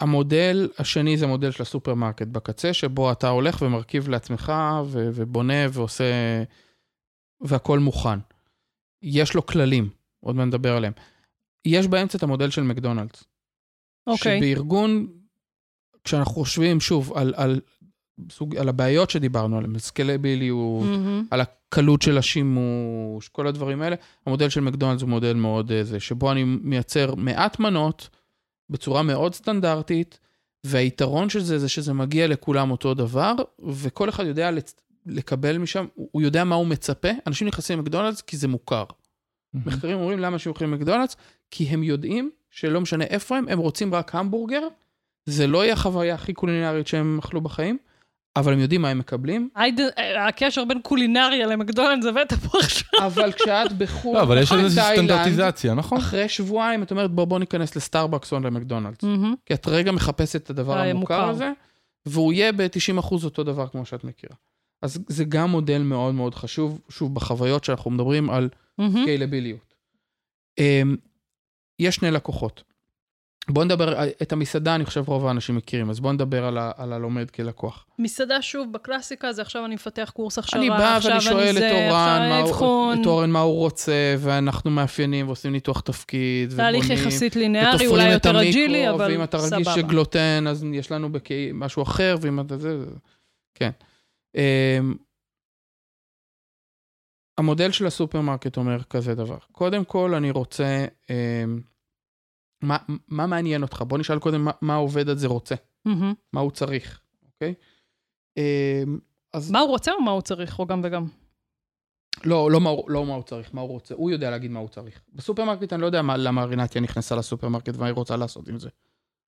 [0.02, 4.54] אה, המודל השני זה מודל של הסופרמרקט בקצה, שבו אתה הולך ומרכיב לעצמך
[4.86, 6.04] ו- ובונה ועושה,
[7.42, 8.20] והכל מוכן.
[9.04, 9.90] יש לו כללים,
[10.20, 10.94] עוד מעט נדבר עליהם.
[11.66, 13.24] יש באמצע את המודל של מקדונלדס.
[14.08, 14.40] אוקיי.
[14.40, 15.08] שבארגון,
[16.04, 17.62] כשאנחנו חושבים שוב על, על,
[18.30, 21.26] סוג, על הבעיות שדיברנו עליהן, סקלביליות, מהמם.
[21.32, 23.96] על הקלות של השימוש, כל הדברים האלה,
[24.26, 28.10] המודל של מקדונלדס הוא מודל מאוד אה, זה, שבו אני מייצר מעט מנות
[28.72, 30.20] בצורה מאוד סטנדרטית,
[30.64, 33.34] והיתרון של זה זה שזה מגיע לכולם אותו דבר,
[33.70, 37.10] וכל אחד יודע לצ- לקבל משם, הוא יודע מה הוא מצפה.
[37.28, 38.84] אנשים נכנסים למקדונלדס כי זה מוכר.
[39.54, 41.16] מחקרים אומרים למה אנשים הולכים למקדונלדס,
[41.52, 44.62] כי הם יודעים שלא משנה איפה הם, הם רוצים רק המבורגר,
[45.26, 47.78] זה לא יהיה החוויה הכי קולינרית שהם אכלו בחיים,
[48.36, 49.50] אבל הם יודעים מה הם מקבלים.
[49.56, 49.80] הייד-
[50.28, 52.90] הקשר בין קולינריה למקדונלדס הבאת פה עכשיו.
[53.06, 55.98] אבל כשאת בחו"ל, לא, אבל יש איזושהי סטנדרטיזציה, נכון?
[55.98, 59.04] אחרי שבועיים את אומרת בוא בוא ניכנס לסטארבקס או למקדונלדס.
[59.46, 61.30] כי את רגע מחפשת את הדבר אה, המוכר מוכר.
[61.30, 61.52] הזה,
[62.06, 64.36] והוא יהיה ב-90% אותו דבר כמו שאת מכירה.
[64.82, 68.50] אז זה גם מודל מאוד מאוד חשוב, שוב, בחוויות שאנחנו מדברים על.
[69.02, 69.74] סקיילביליות.
[70.58, 70.96] אמ,
[71.80, 72.64] יש שני לקוחות.
[73.50, 76.94] בוא נדבר, את המסעדה אני חושב רוב האנשים מכירים, אז בוא נדבר על, ה, על
[76.94, 77.86] הלומד כלקוח.
[78.00, 81.68] מסעדה, שוב, בקלאסיקה, זה עכשיו אני מפתח קורס הכשרה, אני בא עכשיו ואני שואל זה,
[81.68, 86.54] את אורן, מה עכשיו הוא, את אורן מה הוא רוצה, ואנחנו מאפיינים ועושים ניתוח תפקיד,
[86.56, 89.74] תהליך ובונים, יחסית לינארי, אולי יותר אג'ילי, אבל ואם אתה רגיש סבבה.
[89.76, 91.52] לגלוטן, אז יש לנו בקי...
[91.54, 92.92] משהו אחר, ואם אתה זה, זה...
[93.56, 93.72] כן.
[94.36, 94.94] אמ,
[97.38, 99.38] המודל של הסופרמרקט אומר כזה דבר.
[99.52, 100.86] קודם כל, אני רוצה...
[102.62, 103.82] מה, מה מעניין אותך?
[103.88, 105.56] בוא נשאל קודם מה, מה העובד הזה רוצה,
[105.86, 106.14] מהמם.
[106.34, 107.54] מה הוא צריך, אוקיי?
[108.38, 109.00] אמ,
[109.34, 111.06] אז מה הוא רוצה או מה הוא צריך, או גם וגם?
[112.26, 113.96] לא, לא, מה, לא מה הוא צריך, מה הוא רוצה.
[113.96, 115.02] הוא יודע להגיד מה הוא צריך.
[115.14, 118.70] בסופרמרקט אני לא יודע מה, למה רינתיה נכנסה לסופרמרקט ומה היא רוצה לעשות עם זה.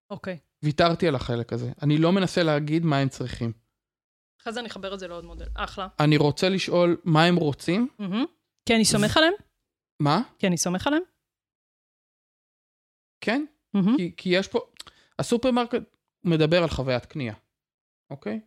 [0.10, 0.38] אוקיי.
[0.64, 1.72] ויתרתי על החלק הזה.
[1.82, 3.52] אני לא מנסה להגיד מה הם צריכים.
[4.42, 5.46] אחרי זה אני אחבר את זה לעוד מודל.
[5.56, 5.88] אחלה.
[6.00, 7.88] אני רוצה לשאול מה הם רוצים.
[8.00, 8.26] מהמם.
[8.66, 9.34] כי אני סומך עליהם?
[10.00, 10.22] מה?
[10.40, 11.04] כי אני סומך עליהם?
[13.24, 13.46] כן?
[13.74, 13.98] מהמם.
[13.98, 14.60] כי, כי יש פה...
[15.20, 15.82] הסופרמרקט
[16.24, 17.34] מדבר על חוויית קנייה,
[18.10, 18.40] אוקיי?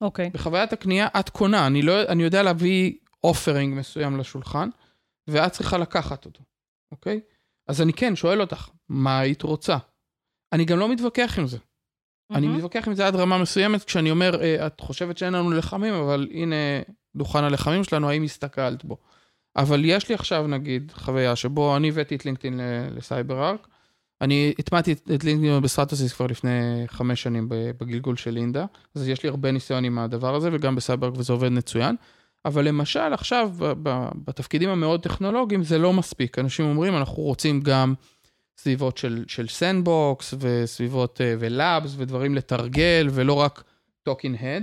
[0.00, 0.30] אוקיי.
[0.30, 2.92] בחוויית הקנייה את קונה, אני, לא, אני יודע להביא
[3.24, 4.68] offering מסוים לשולחן,
[5.28, 6.42] ואת צריכה לקחת אותו,
[6.92, 7.20] אוקיי?
[7.68, 9.76] אז אני כן שואל אותך, מה היית רוצה?
[10.52, 11.58] אני גם לא מתווכח עם זה.
[12.30, 12.56] אני מהמם.
[12.58, 16.28] מתווכח עם זה עד רמה מסוימת, כשאני אומר, "אה, את חושבת שאין לנו לחמים, אבל
[16.30, 16.56] הנה
[17.16, 18.96] דוכן הלחמים שלנו, האם הסתכלת בו?
[19.56, 23.68] אבל יש לי עכשיו, נגיד, חוויה שבו אני הבאתי את LinkedIn ל CyberArk.
[24.24, 29.28] אני הטמעתי את LinkedIn בסטרטסיס כבר לפני חמש שנים בגלגול של Lynda, אז יש לי
[29.28, 31.96] הרבה ניסיון עם הדבר הזה, וגם ב CyberArk וזה עובד מצוין.
[32.44, 33.52] אבל למשל, עכשיו,
[34.24, 36.38] בתפקידים המאוד טכנולוגיים, זה לא מספיק.
[36.38, 37.94] אנשים אומרים, אנחנו רוצים גם
[38.58, 43.64] סביבות של, של sandbox, וסביבות, אה, ו labs, ודברים לתרגל, ולא רק
[44.02, 44.62] talking head.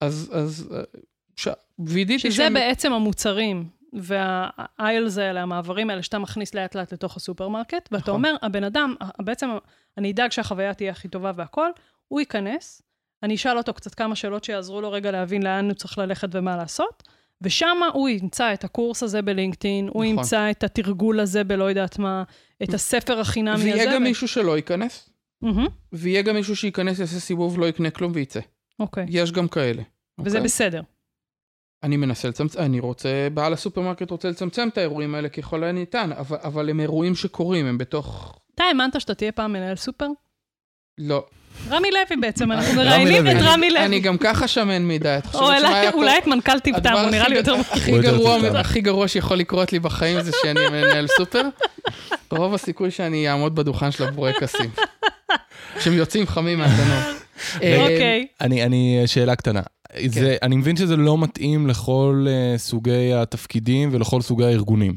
[0.00, 0.82] אז, אז, אה,
[1.36, 1.48] ש...
[1.78, 7.88] וידאתי שזה בעצם המוצרים וה aisles האלה, המעברים האלה שאתה מכניס לאט לאט לתוך הסופרמרקט,
[7.92, 8.14] ואתה נכון.
[8.14, 9.48] אומר, הבן אדם, בעצם
[9.98, 11.68] אני אדאג שהחוויה תהיה הכי טובה והכל,
[12.08, 12.82] הוא ייכנס,
[13.22, 16.56] אני אשאל אותו קצת כמה שאלות שיעזרו לו רגע להבין לאן הוא צריך ללכת ומה
[16.56, 17.02] לעשות,
[17.42, 20.06] ושם הוא ימצא את הקורס הזה ב LinkedIn, הוא נכון.
[20.06, 22.22] ימצא את התרגול הזה בלא יודעת מה,
[22.62, 23.64] את הספר החינמי הזה.
[23.64, 25.10] ויהיה גם ו- מישהו שלא ייכנס,
[25.42, 28.40] מהמם, ויהיה גם מישהו שייכנס, יעשה סיבוב, לא יקנה כלום וייצא.
[28.80, 29.82] אוקיי, יש גם כאלה.
[30.18, 30.44] וזה אוקיי?
[30.44, 30.82] בסדר.
[31.82, 36.36] אני מנסה לצמצם, אני רוצה, בעל הסופרמרקט רוצה לצמצם את האירועים האלה ככל הניתן, אבל,
[36.44, 38.38] אבל הם אירועים שקורים, הם בתוך...
[38.54, 40.06] אתה האמנת שאתה תהיה פעם מנהל סופר?
[40.98, 41.24] לא.
[41.70, 43.26] רמי לוי בעצם, אנחנו מראיינים.
[43.26, 43.84] את רמי לוי.
[43.84, 46.74] אני גם ככה שמן מדי, את או חושבת שמה אולי- היה אולי את מנכ"ל טיב
[46.74, 47.54] טעם, הוא נראה לי יותר...
[47.54, 48.56] הכי גרוע, טיב טעם.
[48.56, 51.42] הכי גרוע שיכול לקרות לי בחיים זה שאני מנהל סופר.
[52.30, 54.70] רוב הסיכוי שאני אעמוד בדוכן של הבורקסים.
[55.80, 56.98] שהם יוצאים חמים מהתנור.
[57.62, 58.26] אה, אוקיי.
[58.40, 59.60] אני, אני, שאלה קטנה.
[60.06, 64.96] זה, אני מבין שזה לא מתאים לכל uh, סוגי התפקידים ולכל סוגי הארגונים.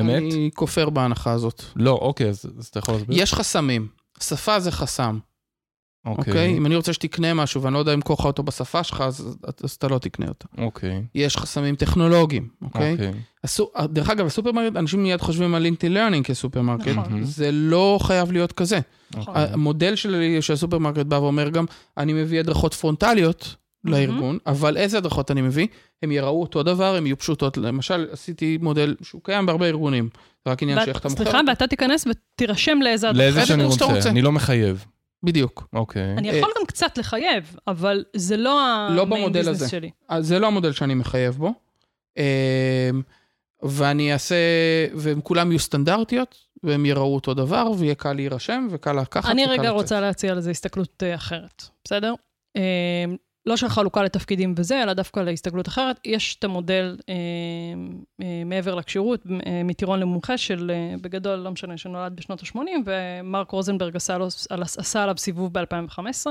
[0.00, 0.22] אמת?
[0.22, 1.62] אני כופר בהנחה הזאת.
[1.76, 3.22] לא, אוקיי, אז, אז אתה יכול להסביר?
[3.22, 3.88] יש חסמים.
[4.20, 5.18] שפה זה חסם,
[6.06, 6.32] אוקיי.
[6.32, 6.56] אוקיי?
[6.56, 9.72] אם אני רוצה שתקנה משהו ואני לא יודע למכור לך אותו בשפה שלך, אז אז
[9.72, 10.48] אתה לא תקנה אותו.
[10.58, 11.02] אוקיי.
[11.14, 12.92] יש חסמים טכנולוגיים, אוקיי?
[12.92, 13.12] אוקיי.
[13.44, 16.88] הסו- דרך אגב, הסופרמרקט, אנשים מיד חושבים על LinkedIn Learning כסופרמרקט.
[16.88, 17.24] נכון.
[17.24, 18.78] זה לא חייב להיות כזה.
[19.16, 19.34] נכון.
[19.36, 21.64] המודל שלי, של הסופרמרקט בא ואומר גם,
[21.96, 23.54] אני מביא הדרכות פרונטליות
[23.84, 25.66] לארגון, אבל איזה הדרכות אני מביא?
[26.02, 27.56] הם יראו אותו דבר, הם יהיו פשוטות.
[27.56, 30.08] למשל, עשיתי מודל שהוא קיים בהרבה ארגונים,
[30.44, 31.22] זה רק עניין ואת- שאיך אתה מוכר.
[31.24, 31.40] סליחה.
[31.48, 33.24] ואתה תיכנס ותירשם לאיזה הדרכה.
[33.24, 34.08] לאיזה איזה שאני רוצה, רוצה.
[34.10, 34.84] אני לא מחייב.
[35.22, 35.68] בדיוק.
[35.72, 36.14] אוקיי.
[36.18, 38.50] אני יכול גם קצת לחייב, אבל זה לא
[38.90, 39.68] לא המיין במודל ביזנס הזה.
[39.68, 39.90] שלי.
[40.08, 41.52] אז זה לא המודל שאני מחייב בו.
[42.16, 42.22] אמ,
[43.62, 44.34] ואני אעשה,
[44.94, 49.62] והם כולם יהיו סטנדרטיות, והם יראו אותו דבר, ויהיה קל להירשם, וקל לקחת, אני רגע
[49.62, 49.72] לצאת.
[49.74, 52.14] רוצה להציע לזה הסתכלות אה, אחרת, בסדר?
[53.48, 56.00] לא של חלוקה לתפקידים וזה, אלא דווקא להסתכלות אחרת.
[56.04, 57.14] יש את המודל אה,
[58.22, 63.50] אה, מעבר לכשירות, אה, מטירון למומחה, של אה, בגדול, לא משנה, שנולד בשנות ה-80, ומרק
[63.50, 64.26] רוזנברג עשה, לו,
[64.60, 66.26] עשה עליו סיבוב ב-2015.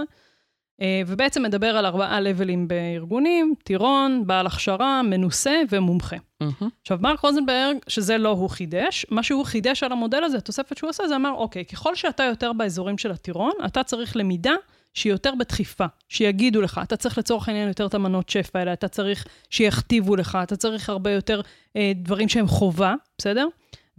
[0.81, 6.15] אה, ובעצם מדבר על ארבעה לבלים בארגונים, טירון, בעל הכשרה, מנוסה ומומחה.
[6.41, 6.69] מהמם.
[6.81, 10.89] עכשיו, מרק רוזנברג, שזה לא הוא חידש, מה שהוא חידש על המודל הזה, התוספת שהוא
[10.89, 14.53] עשה, זה אמר, אוקיי, ככל שאתה יותר באזורים של הטירון, אתה צריך למידה
[14.93, 18.87] שהיא יותר בדחיפה, שיגידו לך, אתה צריך לצורך העניין יותר את המנות שפע האלה, אתה
[18.87, 21.41] צריך שיכתיבו לך, אתה צריך הרבה יותר
[21.75, 23.47] אה, דברים שהם חובה, בסדר?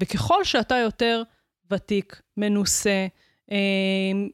[0.01, 1.23] וככל שאתה יותר
[1.71, 3.07] ותיק, מנוסה,
[3.53, 3.57] אה,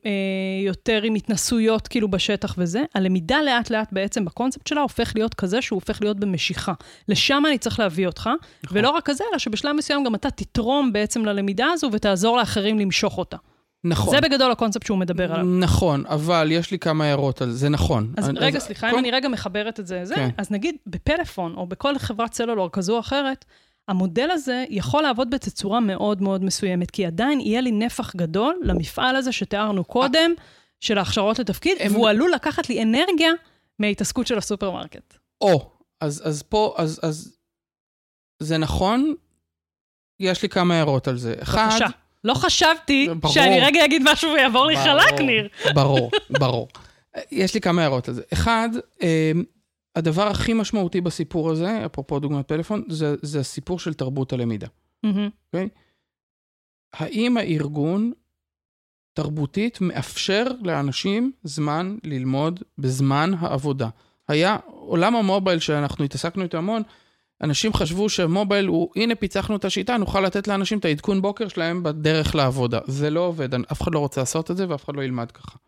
[0.06, 5.34] אה, יותר עם התנסויות כאילו בשטח וזה, הלמידה לאט לאט בעצם בקונספט שלה הופך להיות
[5.34, 6.72] כזה שהוא הופך להיות במשיכה.
[7.08, 8.30] לשם אני צריך להביא אותך,
[8.64, 8.78] נכון.
[8.78, 13.18] ולא רק כזה, אלא שבשלב מסוים גם אתה תתרום בעצם ללמידה הזו ותעזור לאחרים למשוך
[13.18, 13.36] אותה.
[13.84, 14.14] נכון.
[14.14, 15.44] זה בגדול הקונספט שהוא מדבר עליו.
[15.46, 18.12] נכון, אבל יש לי כמה הערות על זה, נכון.
[18.16, 20.28] אז אני- רגע, סליחה, אם קודם- אני רגע מחברת את זה, זה, כן.
[20.38, 23.44] אז נגיד בפלאפון, או בכל חברת סלולר כזו או אחרת,
[23.88, 29.16] המודל הזה יכול לעבוד בתצורה מאוד מאוד מסוימת, כי עדיין יהיה לי נפח גדול למפעל
[29.16, 30.30] הזה שתיארנו קודם,
[30.80, 33.30] של ההכשרות לתפקיד, הם- והוא עלול לקחת לי אנרגיה
[33.78, 35.16] מההתעסקות של הסופרמרקט.
[35.40, 35.70] או,
[36.00, 37.36] אז, אז פה, אז, אז
[38.42, 39.14] זה נכון,
[40.20, 41.34] יש לי כמה הערות על זה.
[41.42, 41.86] אחד, בבקשה.
[42.24, 43.34] לא חשבתי ברור.
[43.34, 45.48] שאני רגע אגיד משהו ויעבור לי חלק, ניר.
[45.74, 46.68] ברור, ברור.
[47.30, 48.22] יש לי כמה הערות על זה.
[48.32, 48.68] אחד,
[49.02, 49.32] אה,
[49.96, 54.66] הדבר הכי משמעותי בסיפור הזה, אפרופו דוגמת פלאפון, זה, זה הסיפור של תרבות הלמידה.
[55.02, 55.28] מהמם.
[56.92, 58.12] האם הארגון
[59.12, 63.88] תרבותית מאפשר לאנשים זמן ללמוד בזמן העבודה?
[64.28, 66.82] היה עולם המובייל שאנחנו התעסקנו איתו המון,
[67.42, 71.82] אנשים חשבו שמובייל הוא, הנה פיצחנו את השיטה, נוכל לתת לאנשים את העדכון בוקר שלהם
[71.82, 72.80] בדרך לעבודה.
[72.86, 75.58] זה לא עובד, אף אחד לא רוצה לעשות את זה ואף אחד לא ילמד ככה.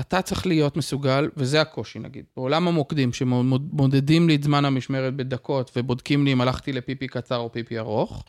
[0.00, 5.70] אתה צריך להיות מסוגל, וזה הקושי נגיד, בעולם המוקדים שמודדים לי את זמן המשמרת בדקות
[5.76, 8.24] ובודקים לי אם הלכתי לפיפי קצר או פיפי ארוך,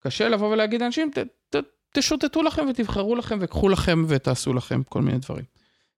[0.00, 1.10] קשה לבוא ולהגיד לאנשים,
[1.94, 5.44] תשוטטו לכם ותבחרו לכם וקחו לכם ותעשו לכם כל מיני דברים.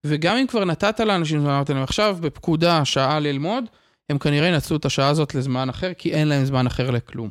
[0.04, 3.64] וגם אם כבר נתת לאנשים, ואמרת להם עכשיו בפקודה שעה ללמוד,
[4.10, 7.30] הם כנראה ינצלו את השעה הזאת לזמן אחר, כי אין להם זמן אחר לכלום.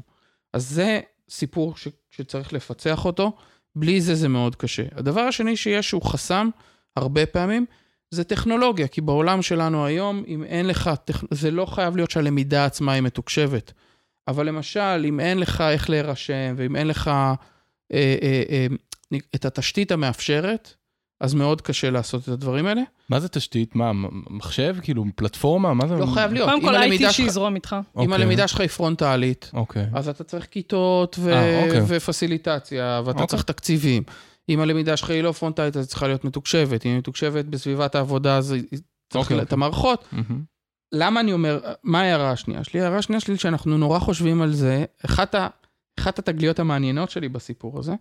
[0.54, 1.00] אז זה
[1.30, 3.38] סיפור ש, שצריך לפצח אותו,
[3.76, 4.84] בלי זה זה מאוד קשה.
[4.92, 6.50] הדבר השני שיש שהוא חסם,
[6.96, 7.66] הרבה פעמים,
[8.12, 10.90] זה טכנולוגיה, כי בעולם שלנו היום, אם אין לך.
[11.32, 13.74] זה לא חייב להיות שהלמידה עצמה היא מתוקשבת.
[14.28, 17.36] אבל למשל, אם אין לך איך להירשם, ואם אין לך אה,
[17.94, 18.68] אה, אה,
[19.36, 20.76] את התשתית המאפשרת,
[21.22, 22.82] אז מאוד קשה לעשות את הדברים האלה.
[23.10, 23.76] מה זה תשתית?
[23.76, 23.92] מה,
[24.30, 24.76] מחשב?
[24.82, 25.74] כאילו, פלטפורמה?
[25.74, 25.96] מה זה?
[25.96, 26.50] לא חייב להיות.
[26.50, 26.74] קודם אם כל,
[27.08, 27.74] שלך- שיזרום איתך.
[27.74, 28.14] אם אוקיי.
[28.16, 29.86] הלמידה שלך היא פרונטלית, אוקיי.
[29.94, 31.34] אז אתה צריך כיתות ו...
[31.34, 31.82] אה, אוקיי.
[31.88, 33.26] ופסיליטציה, ואתה.
[33.26, 34.04] צריך תקציבים.
[34.50, 36.86] אם הלמידה שלך היא לא פרונטלית, אז היא צריכה להיות מתוקשבת.
[36.86, 38.64] אם היא מתוקשבת בסביבת העבודה, אז היא-
[39.10, 40.08] צריך את המערכות.
[40.92, 42.82] למה אני אומר, מה ההערה השנייה שלי?
[42.82, 45.36] ההערה השנייה שלי שאנחנו נורא חושבים על זה, אחת
[46.20, 47.94] התגליות המעניינות שלי בסיפור הזה,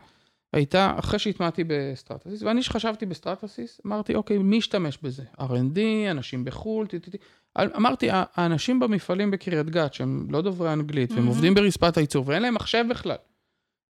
[0.54, 5.22] הייתה אחרי שהטמעתי ב Stratasys, ואני שחשבתי ב Stratasys, אמרתי, אוקיי, מי ישתמש בזה?
[5.40, 5.78] R&D,
[6.10, 7.16] אנשים בחו"ל, טי-טי-טי.
[7.58, 11.28] אמרתי, "ה- האנשים במפעלים בקריית גת, שהם לא דוברי אנגלית, והם Mhm.
[11.28, 13.16] עובדים ברצפת הייצור, ואין להם מחשב בכלל,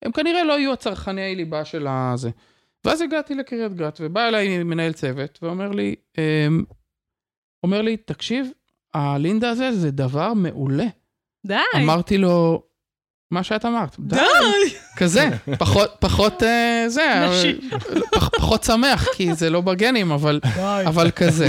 [0.03, 2.31] הם כנראה לא יהיו הצרכני ליבה של הזה.
[2.85, 6.65] ואז הגעתי לקריית גת, ובא אליי מנהל צוות, ואומר לי, אמ,
[7.63, 8.51] אומר לי, תקשיב,
[8.95, 10.87] הלינדה הזה זה דבר מעולה.
[11.47, 11.57] די.
[11.83, 12.63] אמרתי לו,
[13.31, 13.97] מה שאת אמרת.
[13.99, 14.17] די.
[14.97, 17.69] כזה, פחות, פחות, אה, זה, נשי.
[18.11, 20.41] פח, פחות שמח, כי זה לא בגנים, אבל,
[20.87, 21.49] אבל כזה.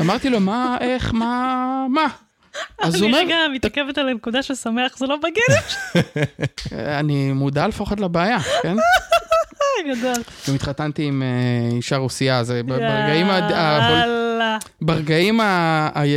[0.00, 2.06] אמרתי לו, מה, איך, מה, מה?
[2.80, 5.54] אז הוא אני אומר, רגע מתעכבת על הנקודה של שמח, זה לא בגן
[6.72, 8.76] אני מודע לפחות לבעיה, כן?
[9.82, 10.22] גדול.
[10.48, 13.26] גם התחתנתי עם אה, אישה רוסייה, זה ברגעים.
[14.80, 15.40] ברגעים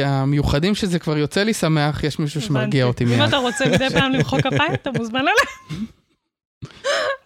[0.06, 3.22] המיוחדים שזה כבר יוצא לי שמח, יש מישהו שמרגיע אותי אם מיד.
[3.22, 5.80] אתה רוצה מדי פעם למחוא כפיים, אתה מוזמן אליי.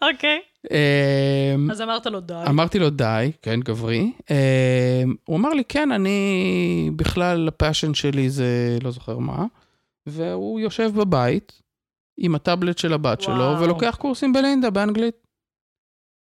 [0.14, 0.40] אוקיי.
[0.72, 2.44] אמ, אז אמרת לו די.
[2.50, 4.12] אמרתי לו, די, כן, גברי.
[4.32, 9.46] אה, הוא אמר לי, כן, אני, בכלל, הפאשן שלי זה לא זוכר מה,
[10.06, 11.62] והוא יושב בבית
[12.18, 13.56] עם הטאבלט של הבת שלו.
[13.60, 15.25] ולוקח קורסים ב Lynda, באנגלית.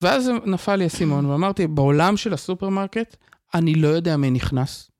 [0.03, 3.17] ואז נפל לי האסימון, ואמרתי, בעולם של הסופרמרקט,
[3.55, 4.91] אני לא יודע מי נכנס,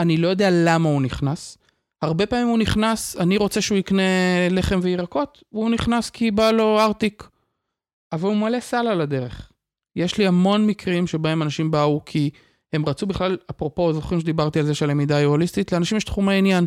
[0.00, 1.58] אני לא יודע למה הוא נכנס.
[2.02, 4.02] הרבה פעמים הוא נכנס, אני רוצה שהוא יקנה
[4.50, 7.28] לחם וירקות, והוא נכנס כי בא לו ארטיק.
[8.12, 9.52] אבל הוא מלא סל על הדרך.
[9.96, 12.30] יש לי המון מקרים שבהם אנשים באו כי
[12.72, 16.66] הם רצו בכלל, אפרופו, זוכרים שדיברתי על זה שהלמידה היא הוליסטית, לאנשים יש תחומי עניין.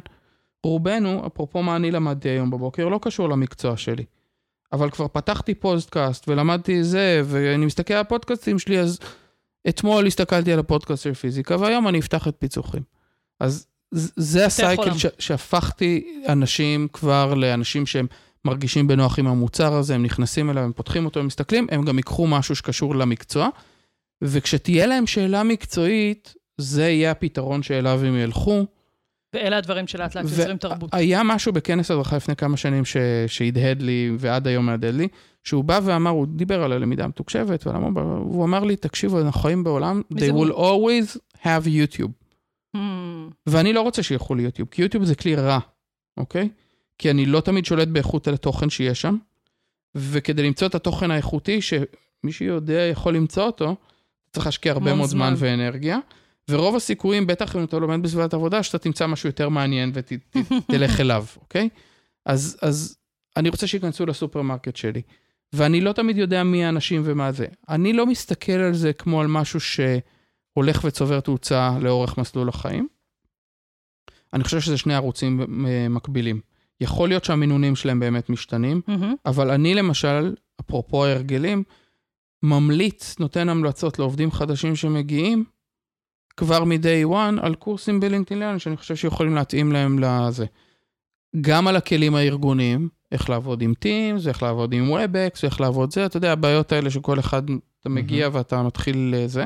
[0.64, 4.06] רובנו, אפרופו מה אני למדתי היום בבוקר, לא קשור למקצוע שלי.
[4.74, 9.00] אבל כבר פתחתי פודקאסט ולמדתי זה, ואני מסתכל על הפודקאסטים שלי, אז
[9.70, 12.84] אתמול הסתכלתי על הפודקאסט של פיזיקה, והיום אני אפתח את פיצוחים.
[13.40, 13.68] אז
[14.16, 14.98] זה הסייקל.
[14.98, 18.08] ש- שהפכתי אנשים כבר לאנשים שהם
[18.46, 21.98] מרגישים בנוח עם המוצר הזה, הם נכנסים אליו, הם פותחים אותו, הם מסתכלים, הם גם
[21.98, 23.50] ייקחו משהו שקשור למקצוע,
[24.22, 28.66] וכשתהיה להם שאלה מקצועית, זה יהיה הפתרון שאליו הם ילכו.
[29.34, 30.94] ואלה הדברים שלאט לאט יוצרים תרבות.
[30.94, 32.98] היה משהו בכנס הדרכה לפני כמה שנים ש...
[33.28, 35.08] שהדהד לי, ועד היום מהדהד לי,
[35.44, 39.64] שהוא בא ואמר, הוא דיבר על הלמידה המתוקשבת, ולמה, הוא אמר לי, תקשיבו, אנחנו חיים
[39.64, 42.12] בעולם, they will always have YouTube.
[42.76, 42.80] Hmm.
[43.48, 45.60] ואני לא רוצה שילכו ליוטיוב, כי יוטיוב זה כלי רע,
[46.18, 46.50] אוקיי?
[46.98, 49.18] כי אני לא תמיד שולט באיכות על התוכן שיש שם,
[49.96, 53.76] וכדי למצוא את התוכן האיכותי, שמי שיודע יכול למצוא אותו,
[54.32, 55.34] צריך להשקיע הרבה מאוד זמן.
[55.38, 55.98] ואנרגיה,
[56.52, 61.26] ורוב הסיכויים, בטח אם אתה לומד בסביבת עבודה, שאתה תמצא משהו יותר מעניין ותלך אליו,
[61.38, 61.70] אוקיי?
[62.26, 62.98] אז, אז
[63.38, 65.02] אני רוצה שייכנסו לסופרמרקט שלי,
[65.54, 67.46] ואני לא תמיד יודע מי האנשים ומה זה.
[67.70, 72.88] אני לא מסתכל על זה כמו על משהו שהולך וצובר תאוצה לאורך מסלול החיים.
[74.34, 75.42] אני חושב שזה שני ערוצים
[75.90, 76.42] מקבילים.
[76.82, 79.16] יכול להיות שהמינונים שלהם באמת משתנים, מהמם.
[79.26, 81.64] אבל אני למשל, אפרופו ההרגלים,
[82.44, 85.44] ממליץ, נותן המלצות לעובדים חדשים שמגיעים,
[86.42, 90.46] כבר מ-day one, על קורסים בלינקדאין, שאני חושב שיכולים להתאים להם לזה.
[91.42, 96.06] גם על הכלים הארגוניים, איך לעבוד עם Teams, איך לעבוד עם WebEx, איך לעבוד זה,
[96.06, 97.42] אתה יודע, הבעיות האלה שכל אחד,
[97.80, 99.46] אתה מגיע ואתה מתחיל לזה.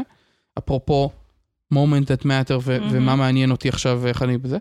[0.57, 1.09] אפרופו
[1.73, 2.89] moment that matter ו- מהמם.
[2.91, 4.57] ומה מעניין אותי עכשיו ואיך אני בזה.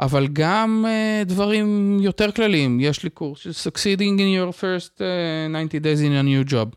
[0.00, 5.68] אבל גם uh, דברים יותר כלליים, יש לי קורס של Succeeding in your first uh,
[5.68, 6.76] 90 days in a new job.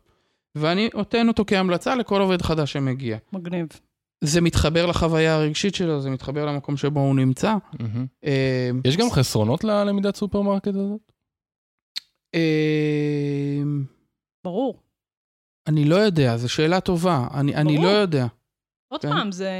[0.55, 3.17] ואני נותן אותו כהמלצה לכל עובד חדש שמגיע.
[3.33, 3.67] מגניב.
[4.23, 7.55] זה מתחבר לחוויה הרגשית שלו, זה מתחבר למקום שבו הוא נמצא.
[8.25, 11.11] אה, יש גם חסרונות ללמידת סופרמרקט הזאת?
[12.35, 13.61] אה,
[14.43, 14.79] ברור.
[15.67, 17.27] אני לא יודע, זו שאלה טובה.
[17.33, 17.77] אני, אני.
[17.77, 18.27] לא יודע.
[18.87, 19.09] עוד כן.
[19.09, 19.51] פעם, זה,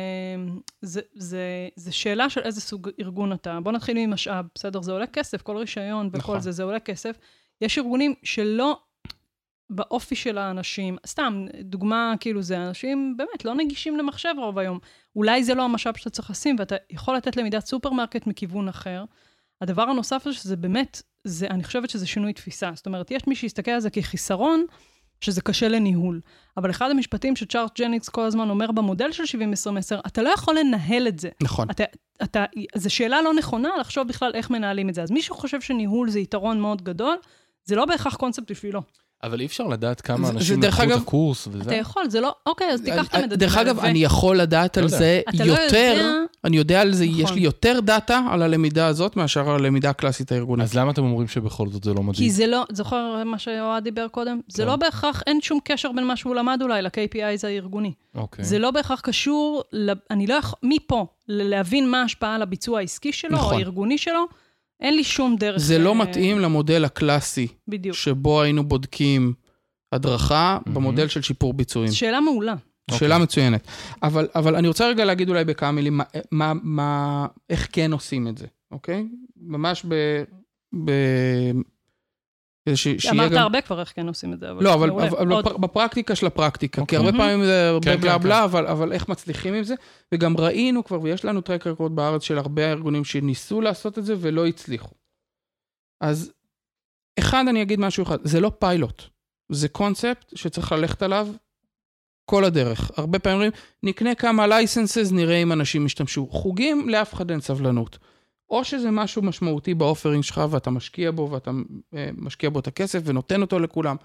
[0.81, 3.59] זה, זה, זה שאלה של איזה סוג ארגון אתה.
[3.63, 4.81] בוא נתחיל ממשאב, בסדר?
[4.81, 6.39] זה עולה כסף, כל רישיון וכל נכון.
[6.39, 7.17] זה, זה עולה כסף.
[7.61, 8.79] יש ארגונים שלא
[9.71, 14.79] באופי של האנשים, סתם, דוגמה, כאילו, זה אנשים באמת לא נגישים למחשב רוב היום.
[15.15, 19.05] אולי זה לא המשאב שאתה צריך לשים, ואתה יכול לתת למידת סופרמרקט מכיוון אחר.
[19.61, 22.71] הדבר הנוסף זה שזה באמת, זה, אני חושבת שזה שינוי תפיסה.
[22.75, 24.65] זאת אומרת, יש מי שיסתכל על זה כחיסרון,
[25.21, 26.21] שזה קשה לניהול.
[26.57, 29.27] אבל אחד המשפטים שצ'ארט ג'ניקס כל הזמן אומר במודל של 70-20-10,
[30.07, 31.29] אתה לא יכול לנהל את זה.
[31.41, 31.69] נכון.
[31.69, 31.83] אתה,
[32.23, 32.45] אתה,
[32.75, 35.03] זו שאלה לא נכונה לחשוב בכלל איך מנהלים את זה.
[35.03, 37.15] אז מי שחושב שניהול זה יתרון מאוד גדול,
[37.65, 38.81] זה לא בהכרח קונספט בשבילו.
[39.23, 41.75] אבל אי אפשר לדעת כמה זה- זה אנשים לקחו את הקורס אתה וזה.
[41.75, 44.87] יכול, זה לא, אוקיי, אז תיקח את המדדים דרך אגב, אני יכול לדעת לא על
[44.87, 44.97] יודע.
[44.97, 46.11] זה אתה לא יותר, יודע-
[46.43, 47.35] אני יודע על זה, יש נכון.
[47.37, 50.63] לי יותר דאטה על הלמידה הזאת מאשר על הלמידה הקלאסית הארגונית.
[50.63, 52.13] אז למה אתם אומרים שבכל זאת זה לא מדהים?
[52.13, 54.39] כי זה לא, זוכר מה שאוהד דיבר קודם?
[54.47, 54.69] זה כן.
[54.69, 57.93] לא בהכרח, אין שום קשר בין מה שהוא למד אולי ל-KPIs הארגוני.
[58.15, 58.45] אוקיי.
[58.45, 59.63] זה לא בהכרח קשור,
[60.11, 63.53] אני לא יכול, מפה, להבין מה ההשפעה על הביצוע העסקי שלו, נכון.
[63.53, 64.25] או הארגוני שלו,
[64.81, 65.57] אין לי שום דרך...
[65.57, 67.95] זה לא אה, מתאים למודל הקלאסי, בדיוק.
[67.95, 69.33] שבו היינו בודקים
[69.91, 70.75] הדרכה מהמם.
[70.75, 71.91] במודל של שיפור ביצועים.
[71.91, 72.55] שאלה מעולה.
[72.91, 73.67] שאלה מצוינת.
[74.03, 78.27] אבל, אבל אני רוצה רגע להגיד אולי בכמה מילים מה, מה, מה, איך כן עושים
[78.27, 79.07] את זה, אוקיי?
[79.41, 80.23] ממש ב...
[80.85, 80.91] ב
[82.75, 83.37] ש, אמרת גם...
[83.37, 85.07] הרבה כבר איך כן עושים את זה, אבל לא, אבל, מעולה.
[85.07, 86.97] אבל עוד- בפר- בפרקטיקה של הפרקטיקה, כי אוקיי.
[86.97, 87.11] הרבה.
[87.11, 89.75] פעמים זה הרבה כן, בלה כן, בלה, אבל, אבל איך מצליחים עם זה,
[90.13, 94.15] וגם ראינו כבר, ויש לנו track record בארץ של הרבה ארגונים שניסו לעשות את זה
[94.19, 94.95] ולא הצליחו.
[96.01, 96.31] אז
[97.19, 99.03] אחד, אני אגיד משהו אחד, זה לא פיילוט,
[99.51, 101.27] זה קונספט שצריך ללכת עליו
[102.25, 102.91] כל הדרך.
[102.97, 103.51] הרבה פעמים אומרים,
[103.83, 106.27] נקנה כמה licenses, נראה אם אנשים ישתמשו.
[106.31, 107.97] חוגים, לאף אחד אין סבלנות.
[108.51, 111.51] או שזה משהו משמעותי ב offering שלך ואתה משקיע בו ואתה
[111.95, 113.95] אה, משקיע בו את הכסף ונותן אותו לכולם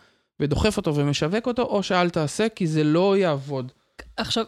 [0.40, 3.72] ודוחף אותו ומשווק אותו, או שאל תעשה כי זה לא יעבוד.
[4.16, 4.44] עכשיו,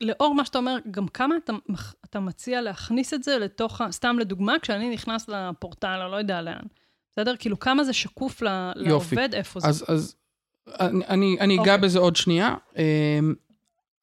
[0.00, 1.52] לאור מה שאתה אומר, גם כמה אתה,
[2.04, 6.42] אתה מציע להכניס את זה לתוך, ה- סתם לדוגמה, כשאני נכנס לפורטל, או לא יודע
[6.42, 6.62] לאן,
[7.12, 7.34] בסדר?
[7.38, 9.16] כאילו, כמה זה שקוף ל- יופי.
[9.16, 9.68] לעובד, איפה זה?
[9.68, 10.14] אז, אז
[10.80, 11.78] אני, אני, אני אגע אוקיי.
[11.78, 12.54] בזה עוד שנייה.
[12.76, 13.34] אמ,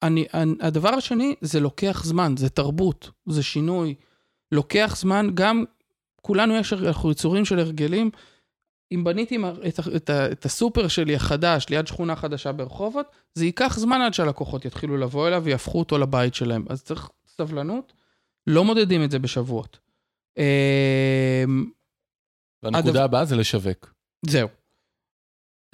[0.02, 3.94] אני, אני, הדבר השני, זה לוקח זמן, זה תרבות, זה שינוי.
[4.52, 5.64] לוקח זמן, גם
[6.22, 8.10] כולנו יש, אנחנו יצורים של הרגלים.
[8.92, 9.38] אם בניתי
[9.68, 14.14] את, את, ה- את הסופר שלי החדש ליד שכונה חדשה ברחובות, זה ייקח זמן עד
[14.14, 16.64] שהלקוחות יתחילו לבוא אליו ויהפכו אותו לבית שלהם.
[16.68, 17.92] אז צריך סבלנות,
[18.46, 19.78] לא מודדים את זה בשבועות.
[20.38, 20.44] אמ,
[22.62, 23.94] והנקודה הדבר- הבאה זה לשווק.
[24.26, 24.48] זהו.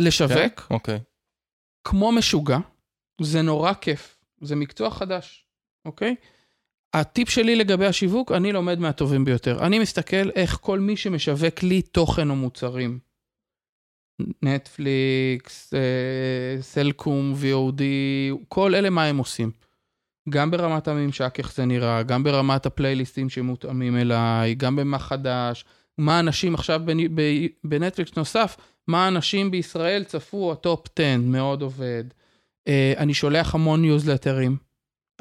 [0.03, 0.74] לשווק, כן?
[0.74, 0.99] אוקיי.
[1.85, 2.59] כמו משוגע,
[3.20, 5.47] זה נורא כיף, זה מקצוע חדש,
[5.85, 6.14] אוקיי?
[7.01, 9.67] הטיפ שלי לגבי השיווק, אני לומד מהטובים ביותר.
[9.67, 12.99] אני מסתכל איך כל מי שמשווק לי תוכן או מוצרים,
[14.43, 17.83] נטפליקס, אה, סלקום, VOD,
[18.49, 19.51] כל אלה מה הם עושים.
[20.29, 25.65] גם ברמת הממשק, איך זה נראה, גם ברמת הפלייליסטים שמותאמים אליי, גם במה חדש,
[25.99, 26.81] מה אנשים עכשיו
[27.65, 28.57] בנטפליקס נוסף,
[28.89, 32.05] מה אנשים בישראל צפו ה top 10, מאוד עובד.
[32.69, 34.57] Uh, אני שולח המון ניוזלטרים,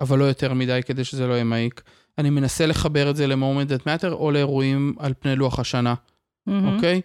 [0.02, 1.82] אבל לא יותר מדי כדי שזה לא יהיה מעיק.
[2.18, 5.94] אני מנסה לחבר את זה ל-Moment That Matter או לאירועים על פני לוח השנה.
[6.48, 7.02] אוקיי?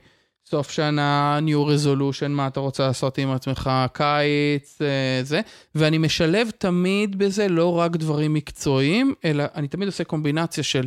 [0.46, 5.40] סוף שנה, New Resolution, מה אתה רוצה לעשות עם עצמך, קיץ, uh, זה.
[5.74, 10.86] ואני משלב תמיד בזה לא רק דברים מקצועיים, אלא אני תמיד עושה קומבינציה של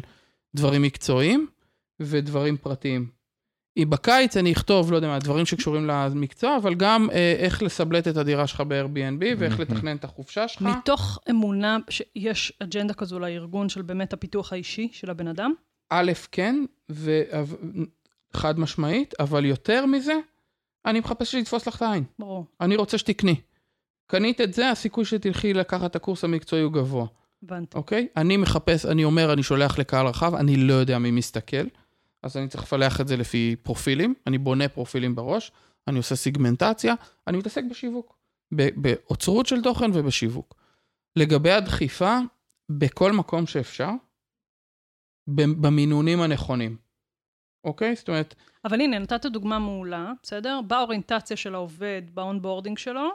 [0.56, 1.47] דברים מקצועיים
[1.99, 3.08] ודברים פרטיים.
[3.78, 8.07] אם בקיץ אני אכתוב, לא יודע מה, דברים שקשורים למקצוע, אבל גם אה, איך לסבלט
[8.07, 10.61] את הדירה שלך ב-Airbnb ואיך לתכנן את החופשה שלך.
[10.61, 15.53] מתוך אמונה שיש אג'נדה כזו לארגון של באמת הפיתוח האישי של הבן אדם?
[15.89, 17.21] א', כן, ו...
[18.34, 20.13] חד משמעית, אבל יותר מזה,
[20.86, 22.03] אני מחפש לתפוס לך את העין.
[22.19, 23.36] ברור, אני רוצה שתקני.
[24.07, 27.05] קנית את זה, הסיכוי שתלכי לקחת את הקורס המקצועי הוא גבוה,
[27.43, 27.78] הבנתי.
[27.78, 28.07] אוקיי?
[28.17, 31.67] אני מחפש, אני אומר, אני שולח לקהל רחב, אני לא יודע מי מסתכל,
[32.24, 35.51] אז אני צריך לפלח את זה לפי פרופילים, אני בונה פרופילים בראש,
[35.88, 36.93] אני עושה סיגמנטציה,
[37.28, 38.17] אני מתעסק בשיווק,
[38.51, 40.55] באוצרות של תוכן ובשיווק.
[41.15, 42.17] לגבי הדחיפה,
[42.69, 43.89] בכל מקום שאפשר,
[45.30, 46.78] במינונים הנכונים,
[47.63, 47.95] אוקיי?
[47.95, 50.59] זאת אומרת, אבל הנה, נתת דוגמה מעולה, בסדר?
[50.67, 53.09] באוריינטציה של העובד, ב onboarding שלו,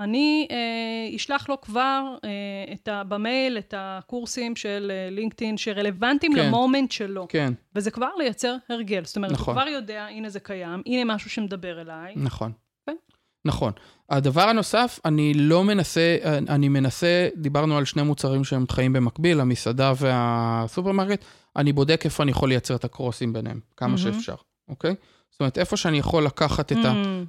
[0.00, 6.34] אני אה, אשלח לו כבר אה, את ה, במייל את הקורסים של אה, לינקדאין שרלוונטיים
[6.34, 6.46] כן.
[6.46, 7.26] למומנט שלו.
[7.28, 9.04] כן, וזה כבר לייצר הרגל.
[9.04, 9.54] זאת אומרת, נכון.
[9.54, 12.14] הוא כבר יודע, הנה זה קיים, הנה משהו שמדבר אליי.
[12.16, 12.52] נכון.
[12.86, 12.96] כן.
[13.44, 13.72] נכון.
[14.10, 16.16] הדבר הנוסף, אני לא מנסה,
[16.48, 21.24] אני מנסה, דיברנו על שני מוצרים שהם חיים במקביל, המסעדה והסופרמרקט,
[21.56, 23.98] אני בודק איפה אני יכול לייצר את הקרוסים ביניהם, כמה מהמם.
[23.98, 24.34] שאפשר,
[24.68, 24.94] אוקיי?
[25.30, 26.86] זאת אומרת, איפה שאני יכול לקחת את Mm,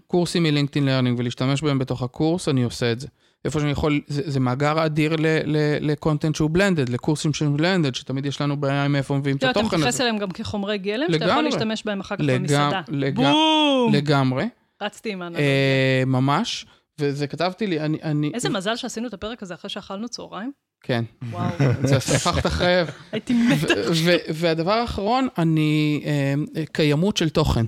[0.08, 3.08] הקורסים מ LinkedIn Learning ולהשתמש בהם בתוך הקורס, אני עושה את זה.
[3.46, 5.16] איפה שאני יכול, זה, זה מאגר אדיר
[5.82, 9.44] ל content שהוא blended, לקורסים שהם blended, שתמיד יש לנו בעיה עם איפה מביאים את
[9.44, 10.04] לא, אתה התוכן מתייחס הזה.
[10.04, 11.44] אליהם גם כחומרי גלם, שאתה יכול לגמרי.
[11.50, 12.82] להשתמש בהם אחר כך לגמ- במסעדה.
[12.88, 13.94] לגמ- בום!
[13.94, 14.46] לגמרי,
[14.82, 15.46] רצתי עם האנלוגיה.
[15.46, 16.66] אה, ממש.
[17.00, 20.52] וזה כתבתי לי, אני, אני, איזה מזל שעשינו את הפרק הזה אחרי שאכלנו צהריים.
[20.84, 21.50] כן, וואו,
[21.84, 22.88] זה ספחת חייב.
[23.12, 23.74] הייתי מתה.
[24.34, 26.34] והדבר האחרון, אני, אה,
[26.72, 27.66] קיימות של תוכן.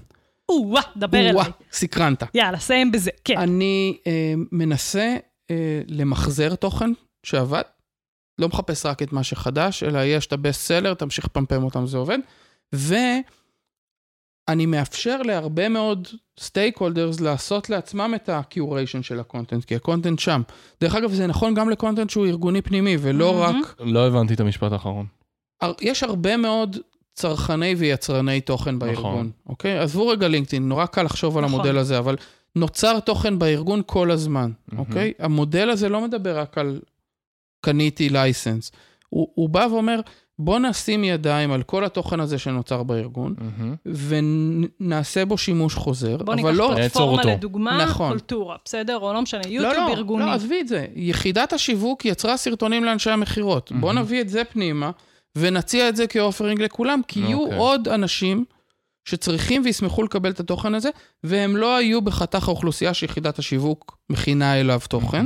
[0.52, 1.52] או-אה, דבר אליי.
[1.72, 2.24] סקרנת.
[2.34, 3.12] יאללה, סיים בזה.
[3.24, 3.38] כן.
[3.38, 5.18] אני אה, מנסה
[5.52, 6.89] אה, למחזר תוכן
[7.24, 7.62] שעבד,
[8.39, 11.97] לא מחפש רק את מה שחדש, אלא יש את הבסט סלר, תמשיך לפמפם אותם, זה
[11.97, 12.18] עובד.
[12.74, 16.08] ואני מאפשר להרבה מאוד
[16.39, 20.41] stakeholders לעשות לעצמם את ה-curation של ה content, כי ה content שם.
[20.82, 23.62] דרך אגב, זה נכון גם ל content שהוא ארגוני פנימי, ולא מהמם.
[23.64, 23.76] רק...
[23.80, 25.06] לא הבנתי את המשפט האחרון.
[25.82, 26.78] יש הרבה מאוד
[27.14, 29.80] צרכני ויצרני תוכן בארגון, אוקיי?
[29.80, 31.59] עזבו רגע לינקדאין, נורא קל לחשוב על נכון.
[31.59, 32.16] המודל הזה, אבל
[32.55, 34.80] נוצר תוכן בארגון כל הזמן, מהמם.
[34.80, 35.14] אוקיי?
[35.20, 36.80] המודל הזה לא מדבר רק על
[37.62, 38.72] קניתי license.
[39.09, 39.99] הוא, הוא בא ואומר,
[40.39, 43.76] בוא נשים ידיים על כל התוכן הזה שנוצר בארגון, מהמם.
[44.80, 46.68] ונעשה בו שימוש חוזר, בוא אבל ניקח לא...
[46.68, 47.30] נעצור פלטפורמה אותו.
[47.30, 48.09] לדוגמה, נכון.
[48.09, 48.97] קולטורה, בסדר?
[48.97, 50.26] או לא משנה, לא, יוטיוב לא, ארגוני.
[50.26, 50.86] לא, עזבי את זה.
[50.95, 53.72] יחידת השיווק יצרה סרטונים לאנשי המכירות.
[53.72, 54.05] בוא מהמם.
[54.05, 54.91] נביא את זה פנימה,
[55.38, 57.57] ונציע את זה כאופרינג לכולם, כי יהיו אוקיי.
[57.57, 58.45] עוד אנשים
[59.05, 60.89] שצריכים וישמחו לקבל את התוכן הזה,
[61.23, 65.25] והם לא היו בחתך האוכלוסייה שיחידת השיווק מכינה אליו תוכן.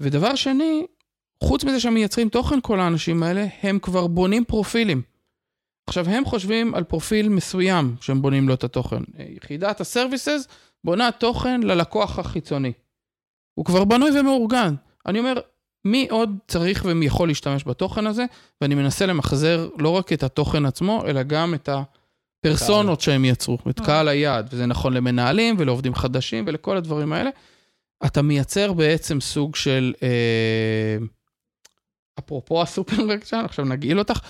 [0.00, 0.86] ודבר שני,
[1.44, 5.02] חוץ מזה שהם מייצרים תוכן, כל האנשים האלה, הם כבר בונים פרופילים.
[5.86, 9.02] עכשיו, הם חושבים על פרופיל מסוים שהם בונים לו את התוכן.
[9.18, 10.48] יחידת הסרוויסס
[10.84, 12.72] בונה תוכן ללקוח החיצוני.
[13.54, 14.74] הוא כבר בנוי ומאורגן.
[15.06, 15.40] אני אומר,
[15.84, 18.24] מי עוד צריך ומי יכול להשתמש בתוכן הזה?
[18.60, 23.80] ואני מנסה למחזר לא רק את התוכן עצמו, אלא גם את הפרסונות שהם יצרו, את
[23.80, 23.86] אה.
[23.86, 24.48] קהל היעד.
[24.52, 27.30] וזה נכון למנהלים ולעובדים חדשים ולכל הדברים האלה.
[28.06, 30.96] אתה מייצר בעצם סוג של, אה,
[32.18, 34.20] אפרופו הסופרמרקט שלנו, עכשיו נגעיל אותך,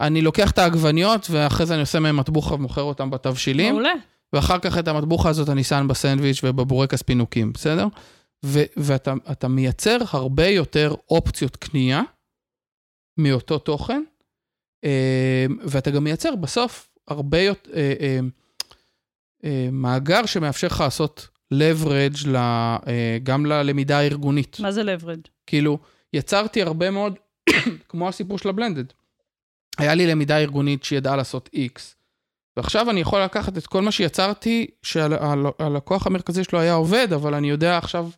[0.00, 3.74] אני לוקח את העגבניות ואחרי זה אני עושה מהם מטבוחה ומוכר אותם בתבשילים.
[3.74, 3.92] מעולה.
[4.32, 7.86] ואחר כך את המטבוחה הזאת אני שם בסנדוויץ' ובבורקס פינוקים, בסדר?
[8.44, 12.02] ו- ואתה אתה מייצר הרבה יותר אופציות קנייה
[13.18, 14.02] מאותו תוכן,
[14.84, 18.20] אה, ואתה גם מייצר בסוף הרבה יותר, אה,
[19.44, 22.26] אה, מאגר שמאפשר לך לעשות leverage
[23.22, 24.60] גם ללמידה הארגונית.
[24.60, 25.28] מה זה leverage?
[25.46, 25.78] כאילו,
[26.12, 27.18] יצרתי הרבה מאוד,
[27.88, 28.84] כמו הסיפור של הבלנדד.
[29.78, 31.80] היה לי למידה ארגונית שידעה לעשות X,
[32.56, 37.50] ועכשיו אני יכול לקחת את כל מה שיצרתי, שהלקוח המרכזי שלו היה עובד, אבל אני
[37.50, 38.08] יודע עכשיו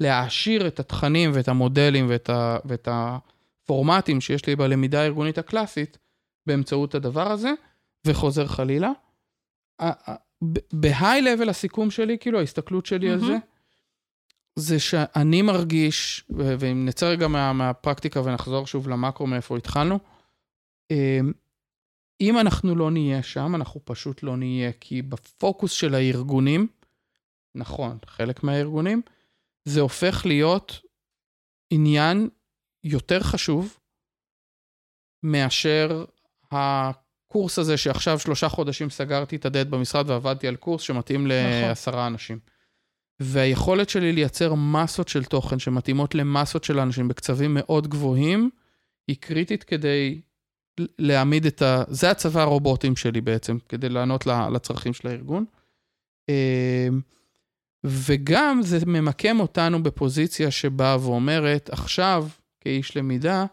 [0.00, 5.98] להעשיר את התכנים ואת המודלים ואת, ה, ואת הפורמטים שיש לי בלמידה הארגונית הקלאסית
[6.46, 7.52] באמצעות הדבר הזה,
[8.06, 8.90] וחוזר חלילה.
[10.72, 13.26] בהיי-לבל הסיכום שלי, כאילו ההסתכלות שלי על מהמם.
[13.26, 13.36] זה,
[14.56, 19.98] זה שאני מרגיש, ואם נצא רגע מה, מהפרקטיקה ונחזור שוב למקרו מאיפה התחלנו,
[20.90, 21.32] אמ,
[22.20, 26.66] אם אנחנו לא נהיה שם, אנחנו פשוט לא נהיה, כי בפוקוס של הארגונים,
[27.54, 29.02] נכון, חלק מהארגונים,
[29.64, 30.80] זה הופך להיות
[31.70, 32.28] עניין
[32.84, 33.78] יותר חשוב
[35.22, 36.04] מאשר
[36.50, 42.38] הקורס הזה שעכשיו שלושה חודשים סגרתי את הדלת במשרד ועבדתי על קורס שמתאים לעשרה אנשים.
[43.20, 48.50] והיכולת שלי לייצר מסות של תוכן שמתאימות למסות של אנשים בקצבים מאוד גבוהים,
[49.08, 50.20] היא קריטית כדי
[50.98, 51.84] להעמיד את ה...
[51.88, 55.44] זה הצבא הרובוטים שלי בעצם, כדי לענות לצרכים של הארגון.
[57.84, 62.28] וגם זה ממקם אותנו בפוזיציה שבאה ואומרת, עכשיו,
[62.60, 63.44] כאיש למידה,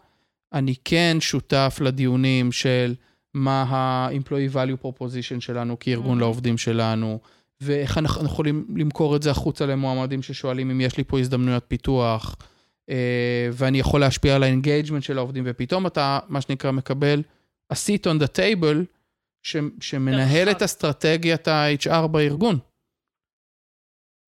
[0.52, 2.94] אני כן שותף לדיונים של
[3.34, 6.20] מה ה-employee value proposition שלנו כארגון Mhm.
[6.20, 7.18] לעובדים שלנו,
[7.60, 12.36] ואיך אנחנו יכולים למכור את זה החוצה למועמדים ששואלים אם יש לי פה הזדמנויות פיתוח,
[12.90, 17.22] אה, ואני יכול להשפיע על ה engagement של העובדים, ופתאום אתה, מה שנקרא, מקבל
[17.72, 18.84] a seat on the table
[19.42, 20.50] ש, שמנהל.
[20.50, 22.58] את אסטרטגיית ה-HR בארגון,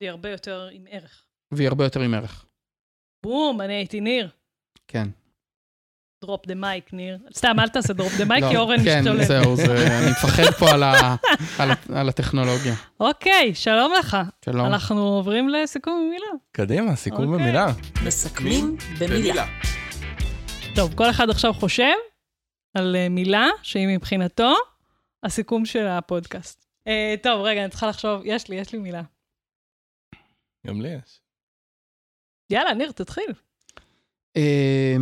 [0.00, 1.22] היא הרבה יותר עם ערך.
[1.52, 2.44] והיא הרבה יותר עם ערך.
[3.22, 4.28] בום, אני הייתי ניר.
[4.88, 5.08] כן.
[6.24, 7.18] drop the mic, ניר.
[7.34, 9.24] סתם, אל תעשה drop the mic, כי אורן כן, משתולל.
[9.24, 10.70] זהו, זה, אני מפחד פה
[11.88, 12.74] על, הטכנולוגיה.
[13.00, 14.16] אוקיי, שלום לך.
[14.44, 14.66] שלום.
[14.66, 16.26] אנחנו עוברים לסיכום מילה.
[16.52, 17.46] קדימה, סיכום אוקיי.
[17.46, 17.66] במילה.
[18.04, 19.46] מסכמים במילה.
[20.74, 21.92] טוב, כל אחד עכשיו חושב
[22.74, 24.54] על אה, מילה שהיא מבחינתו
[25.22, 26.66] הסיכום של הפודקאסט.
[26.86, 29.02] אה, טוב, רגע, אני צריכה לחשוב, יש לי, יש לי מילה.
[30.66, 31.20] גם לי יש.
[32.50, 33.32] יאללה, ניר, תתחיל.
[34.36, 34.96] אה,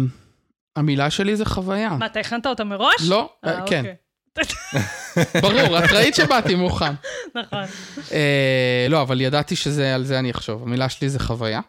[0.76, 1.90] המילה שלי זה חוויה.
[1.90, 3.08] מה, אתה הכנת אותה מראש?
[3.08, 3.94] לא, אה, אה, כן, אוקיי.
[5.42, 6.92] ברור, את ראית שבאתי מוכן.
[7.40, 7.64] נכון.
[8.12, 10.62] אה, לא, אבל ידעתי שעל זה אני אחשוב.
[10.62, 11.60] המילה שלי זה חוויה.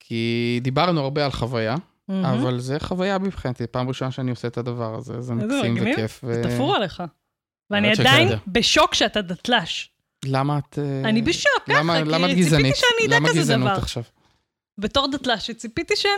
[0.00, 1.76] כי דיברנו הרבה על חוויה,
[2.08, 2.24] מהמם.
[2.24, 5.76] אבל זה חוויה מבחינתי, פעם ראשונה שאני עושה את הדבר הזה, זה מקסים.
[5.80, 6.20] וכיף.
[6.24, 7.02] ו- זה תפור עליך.
[7.70, 8.36] ואני האמת עדיין שכן.
[8.46, 9.90] בשוק שאתה דתל"ש.
[10.24, 10.78] למה את...
[10.78, 12.70] אה, אני בשוק, ככה, למה, כי למה את ציפיתי?
[12.74, 13.78] שאני אדע למה כזה גזענות דבר.
[13.78, 14.02] עכשיו?
[14.78, 16.12] בתור דתל"ש, ציפיתי שאני...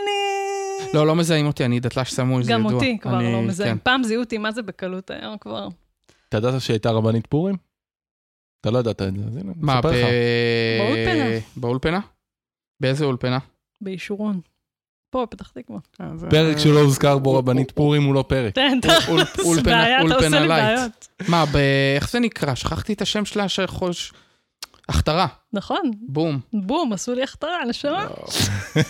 [0.93, 2.73] לא, לא מזהים אותי, אני דתל"ש סמוי, זה גם ידוע.
[2.73, 3.73] אותי כבר אני- לא מזהים.
[3.77, 3.83] כן.
[3.83, 5.67] פעם זיהו אותי, מה זה בקלות היום כבר?
[6.29, 7.55] אתה ידעת שהייתה רבנית פורים?
[8.61, 9.97] אתה לא ידעת את זה, אז הנה, אני מה, אספר לך.
[9.97, 11.39] ב- באולפנה.
[11.57, 11.99] באולפנה?
[12.79, 13.39] באיזה אולפנה?
[13.81, 14.41] באישורון.
[15.13, 15.79] פה, פתח תקווה.
[16.01, 18.53] אה, זה- פרק שלא הוזכר בו רבנית פורים הוא לא פרק.
[19.07, 20.47] אול- תכלס, אולפנה- בעיה, אתה עושה לי.
[20.47, 21.07] בעיות.
[21.27, 21.43] מה.
[21.95, 22.55] איך זה נקרא?
[22.55, 24.13] שכחתי את השם שלה, שחוש...
[24.89, 26.39] הכתרה, נכון, בום.
[26.53, 28.05] בום, עשו לי הכתרה, נשמה.
[28.05, 28.25] לא.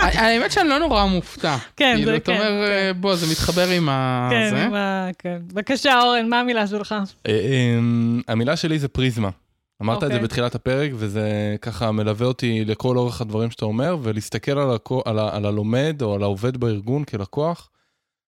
[0.00, 1.56] האמת שאני לא נורא מופתע.
[1.76, 2.72] כן, כאילו, זה אתה כן, אומר, כן.
[2.72, 4.28] אה, בוא, זה מתחבר עם ה...
[4.32, 4.68] כן, זה.
[5.18, 5.38] כן.
[5.46, 6.94] בבקשה, אורן, מה המילה שלך?
[7.28, 7.40] אה,
[7.78, 9.28] אמ, המילה שלי זה פריזמה.
[9.82, 10.24] אמרת את זה אוקיי.
[10.24, 15.18] בתחילת הפרק, וזה ככה מלווה אותי לכל אורך הדברים שאתה אומר, ולהסתכל על, הקו, על,
[15.18, 17.70] ה, על הלומד או על העובד בארגון כלקוח,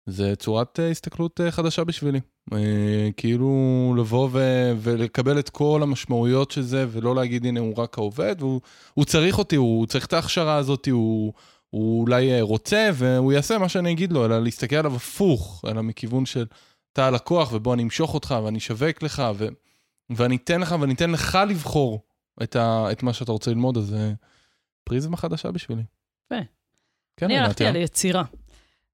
[0.07, 2.21] זה צורת אה, הסתכלות אה, חדשה בשבילי.
[2.53, 4.41] אה, כאילו לבוא ו,
[4.77, 8.61] ולקבל את כל המשמעויות של זה, ולא להגיד, הנה, הוא רק העובד, והוא
[8.95, 11.33] הוא צריך אותי, הוא צריך את ההכשרה הזאת, הוא,
[11.71, 16.27] הוא אולי רוצה, והוא יעשה מה שאני אגיד לו, אלא להסתכל עליו הפוך, אלא מכיוון
[16.27, 16.47] של
[16.93, 19.49] אתה הלקוח, ובוא אני אמשוך אותך, ואני אשווק לך, ו...
[20.17, 22.01] ואני אתן לך, ואני אתן לך לבחור
[22.43, 24.13] את, ה, את מה שאתה רוצה ללמוד, אז זה
[24.85, 25.83] פריזמה חדשה בשבילי.
[26.27, 26.41] יפה.
[27.17, 28.25] כן, אני הלכתי עינת, על יצירה.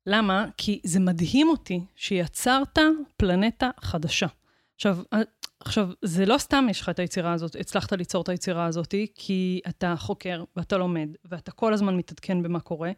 [0.06, 0.46] למה?
[0.56, 2.78] כי זה מדהים אותי שיצרת
[3.16, 4.26] פלנטה חדשה.
[4.74, 5.18] עכשיו, אה,
[5.60, 9.60] עכשיו, זה לא סתם יש לך את היצירה הזאת, הצלחת ליצור את היצירה הזאת, כי
[9.68, 12.90] אתה חוקר ואתה לומד, ואתה כל הזמן מתעדכן במה קורה,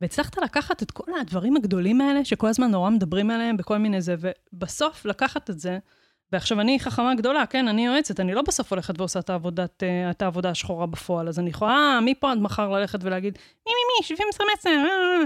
[0.00, 4.14] והצלחת לקחת את כל הדברים הגדולים האלה, שכל הזמן נורא מדברים עליהם בכל מיני זה,
[4.18, 5.78] ובסוף לקחת את זה,
[6.32, 10.10] ועכשיו אני חכמה גדולה, כן, אני יועצת, אני לא בסוף הולכת ועושה את, העבודת, אה,
[10.10, 14.16] את העבודה השחורה בפועל, אז אני יכולה מפה עד מחר ללכת ולהגיד, מי, מי, מי,
[14.16, 15.24] 17 מסר, אה, אה.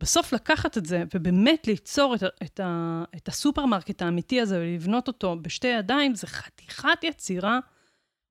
[0.00, 5.36] בסוף לקחת את זה, ובאמת ליצור את, את, ה, את הסופרמרקט האמיתי הזה, ולבנות אותו
[5.42, 7.58] בשתי ידיים, זה חתיכת יצירה.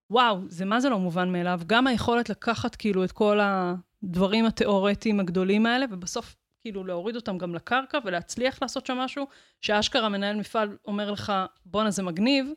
[0.09, 1.61] וואו, זה מה זה לא מובן מאליו.
[1.67, 7.55] גם היכולת לקחת כאילו את כל הדברים התיאורטיים הגדולים האלה, ובסוף כאילו להוריד אותם גם
[7.55, 9.27] לקרקע ולהצליח לעשות שם משהו,
[9.61, 11.33] שאשכרה מנהל מפעל אומר לך,
[11.65, 12.53] בואנה זה מגניב,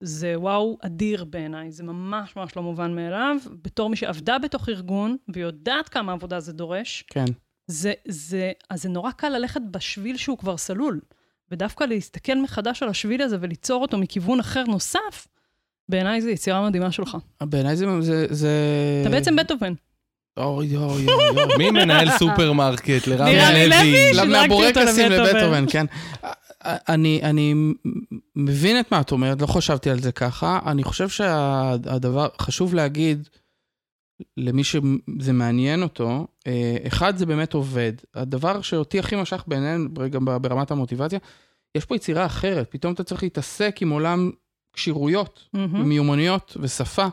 [0.00, 3.36] זה וואו אדיר בעיניי, זה ממש ממש לא מובן מאליו.
[3.62, 7.24] בתור מי שעבדה בתוך ארגון, ויודעת כמה עבודה זה דורש, כן.
[7.66, 11.00] זה, זה, אז זה נורא קל ללכת בשביל שהוא כבר סלול.
[11.50, 15.28] ודווקא להסתכל מחדש על השביל הזה וליצור אותו מכיוון אחר נוסף,
[15.88, 17.16] בעיניי זו יצירה מדהימה שלך.
[17.42, 17.86] בעיניי זה...
[18.00, 18.50] זה, זה...
[19.02, 19.72] אתה בעצם בטהובן.
[20.36, 21.56] אוי, אוי, אוי.
[21.58, 23.06] מי מנהל סופרמרקט?
[23.06, 24.26] לרמי לוי.
[24.28, 25.64] מהבורקסים לבטהובן.
[25.70, 25.86] כן.
[26.64, 27.54] אני, אני
[28.36, 30.58] מבין את מה את אומרת, לא חשבתי על זה ככה.
[30.66, 33.28] אני חושב שהדבר, חשוב להגיד
[34.36, 37.92] למי שזה מעניין אותו, אה, אחד, זה באמת עובד.
[38.14, 41.18] הדבר שאותי הכי משך בעינינו, רגע ברמת המוטיבציה,
[41.74, 42.66] יש פה יצירה אחרת.
[42.70, 44.30] פתאום אתה צריך להתעסק עם עולם
[44.72, 45.80] כשירויות, מהמם.
[45.80, 47.06] ומיומנויות ושפה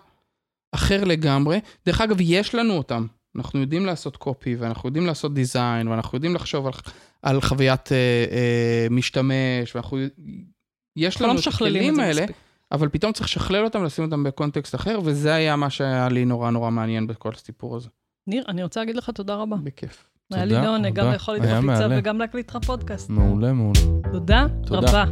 [0.72, 1.60] אחר לגמרי.
[1.86, 3.06] דרך אגב, יש לנו אותם.
[3.36, 6.74] אנחנו יודעים לעשות קופי, ואנחנו יודעים לעשות דיזיין, ואנחנו יודעים לחשוב על,
[7.22, 7.98] על חוויית אה,
[8.32, 9.98] אה, משתמש, ואנחנו...
[10.96, 12.36] יש לא לנו את הכלים האלה, מספיק.
[12.72, 16.50] אבל פתאום צריך לשכלל אותם, לשים אותם בקונטקסט אחר, וזה היה מה שהיה לי נורא
[16.50, 17.90] נורא מעניין בכל הסיפור הזה.
[18.28, 19.56] ניר, אני רוצה להגיד לך תודה רבה.
[19.64, 20.08] בכיף.
[20.34, 21.12] היה לי לעונג גם.
[21.12, 21.88] לאכול איתך פיצה.
[21.92, 23.10] וגם להקליט לך פודקאסט.
[23.10, 23.80] מעולה, מעולה.
[24.12, 25.04] תודה תודה.
[25.04, 25.06] רבה.